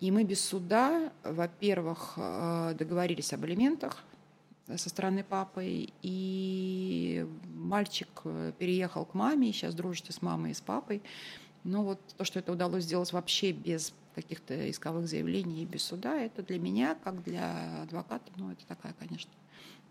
И 0.00 0.10
мы 0.10 0.24
без 0.24 0.44
суда, 0.44 1.12
во-первых, 1.22 2.14
договорились 2.16 3.32
об 3.32 3.44
алиментах 3.44 4.02
со 4.76 4.88
стороны 4.88 5.24
папы, 5.24 5.88
и 6.02 7.26
мальчик 7.54 8.08
э, 8.24 8.52
переехал 8.58 9.04
к 9.04 9.14
маме, 9.14 9.50
и 9.50 9.52
сейчас 9.52 9.74
дружит 9.74 10.06
с 10.12 10.22
мамой 10.22 10.52
и 10.52 10.54
с 10.54 10.60
папой. 10.60 11.02
Но 11.64 11.84
вот 11.84 12.00
то, 12.16 12.24
что 12.24 12.38
это 12.38 12.52
удалось 12.52 12.84
сделать 12.84 13.12
вообще 13.12 13.52
без 13.52 13.92
каких-то 14.14 14.70
исковых 14.70 15.08
заявлений 15.08 15.62
и 15.62 15.66
без 15.66 15.82
суда, 15.82 16.18
это 16.18 16.42
для 16.42 16.58
меня, 16.58 16.96
как 17.02 17.22
для 17.22 17.82
адвоката, 17.82 18.30
ну, 18.36 18.50
это 18.50 18.66
такая, 18.66 18.94
конечно, 18.98 19.30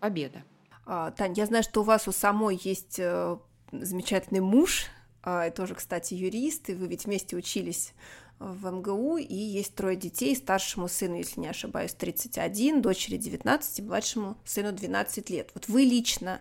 победа. 0.00 0.42
А, 0.84 1.10
Тань, 1.10 1.34
я 1.34 1.46
знаю, 1.46 1.62
что 1.62 1.80
у 1.80 1.84
вас 1.84 2.08
у 2.08 2.12
самой 2.12 2.60
есть 2.62 2.98
э, 2.98 3.36
замечательный 3.72 4.40
муж, 4.40 4.86
а, 5.22 5.50
тоже, 5.50 5.74
кстати, 5.74 6.14
юрист, 6.14 6.70
и 6.70 6.74
вы 6.74 6.88
ведь 6.88 7.04
вместе 7.04 7.36
учились 7.36 7.92
в 8.42 8.70
МГУ, 8.70 9.18
и 9.18 9.34
есть 9.34 9.74
трое 9.74 9.96
детей, 9.96 10.34
старшему 10.34 10.88
сыну, 10.88 11.16
если 11.16 11.40
не 11.40 11.48
ошибаюсь, 11.48 11.92
31, 11.92 12.82
дочери 12.82 13.16
19, 13.16 13.78
и 13.78 13.82
младшему 13.82 14.36
сыну 14.44 14.72
12 14.72 15.30
лет. 15.30 15.50
Вот 15.54 15.68
вы 15.68 15.82
лично 15.82 16.40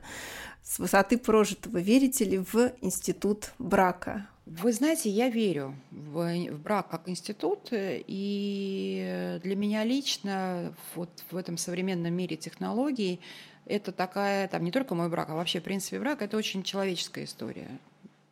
с 0.63 0.79
высоты 0.79 1.17
прожитого 1.17 1.77
верите 1.77 2.25
ли 2.25 2.37
в 2.39 2.73
институт 2.81 3.53
брака? 3.59 4.27
Вы 4.45 4.73
знаете, 4.73 5.09
я 5.09 5.29
верю 5.29 5.75
в, 5.91 6.49
в 6.49 6.59
брак 6.61 6.89
как 6.89 7.07
институт, 7.07 7.69
и 7.71 9.39
для 9.43 9.55
меня 9.55 9.83
лично 9.83 10.73
вот 10.95 11.09
в 11.29 11.37
этом 11.37 11.57
современном 11.57 12.13
мире 12.13 12.35
технологий 12.35 13.21
это 13.65 13.91
такая, 13.91 14.47
там 14.47 14.63
не 14.63 14.71
только 14.71 14.95
мой 14.95 15.09
брак, 15.09 15.29
а 15.29 15.35
вообще, 15.35 15.59
в 15.59 15.63
принципе, 15.63 15.99
брак– 15.99 16.21
это 16.23 16.35
очень 16.37 16.63
человеческая 16.63 17.25
история. 17.25 17.69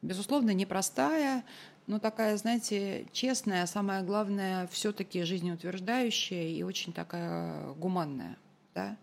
Безусловно, 0.01 0.51
непростая, 0.51 1.43
но 1.89 1.97
такая, 1.97 2.37
знаете, 2.37 3.07
честная, 3.11 3.63
а 3.63 3.67
самое 3.67 4.03
главное, 4.03 4.67
все-таки 4.67 5.23
жизнеутверждающая 5.23 6.49
и 6.49 6.61
очень 6.61 6.93
такая 6.93 7.73
гуманная. 7.73 8.37
Да? 8.75 8.95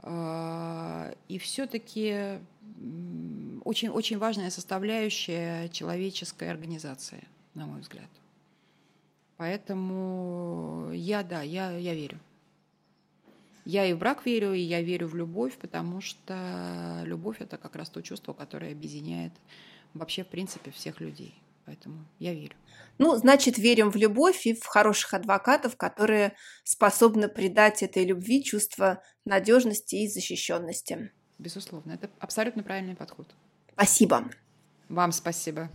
А, 0.00 1.14
и 1.28 1.38
все-таки 1.38 2.40
очень, 3.64 3.88
очень 3.88 4.18
важная 4.18 4.50
составляющая 4.50 5.70
человеческой 5.70 6.50
организации, 6.50 7.26
на 7.54 7.64
мой 7.64 7.80
взгляд. 7.80 8.10
Поэтому 9.38 10.90
я, 10.92 11.22
да, 11.22 11.40
я, 11.40 11.70
я 11.70 11.94
верю. 11.94 12.20
Я 13.64 13.86
и 13.86 13.94
в 13.94 13.98
брак 13.98 14.26
верю, 14.26 14.52
и 14.52 14.60
я 14.60 14.82
верю 14.82 15.08
в 15.08 15.16
любовь, 15.16 15.56
потому 15.56 16.02
что 16.02 17.00
любовь– 17.06 17.38
это 17.40 17.56
как 17.56 17.76
раз 17.76 17.88
то 17.88 18.02
чувство, 18.02 18.34
которое 18.34 18.72
объединяет 18.72 19.32
вообще, 19.94 20.22
в 20.22 20.26
принципе, 20.26 20.70
всех 20.70 21.00
людей. 21.00 21.34
Поэтому 21.66 22.04
я 22.18 22.34
верю. 22.34 22.54
Ну, 22.98 23.16
значит, 23.16 23.58
верим 23.58 23.90
в 23.90 23.96
любовь 23.96 24.46
и 24.46 24.54
в 24.54 24.64
хороших 24.66 25.14
адвокатов, 25.14 25.76
которые 25.76 26.34
способны 26.62 27.28
придать 27.28 27.82
этой 27.82 28.04
любви 28.04 28.44
чувство 28.44 29.02
надежности 29.24 29.96
и 29.96 30.08
защищенности. 30.08 31.10
Безусловно, 31.38 31.92
это 31.92 32.10
абсолютно 32.18 32.62
правильный 32.62 32.94
подход. 32.94 33.34
Спасибо. 33.72 34.30
Вам 34.88 35.12
спасибо. 35.12 35.70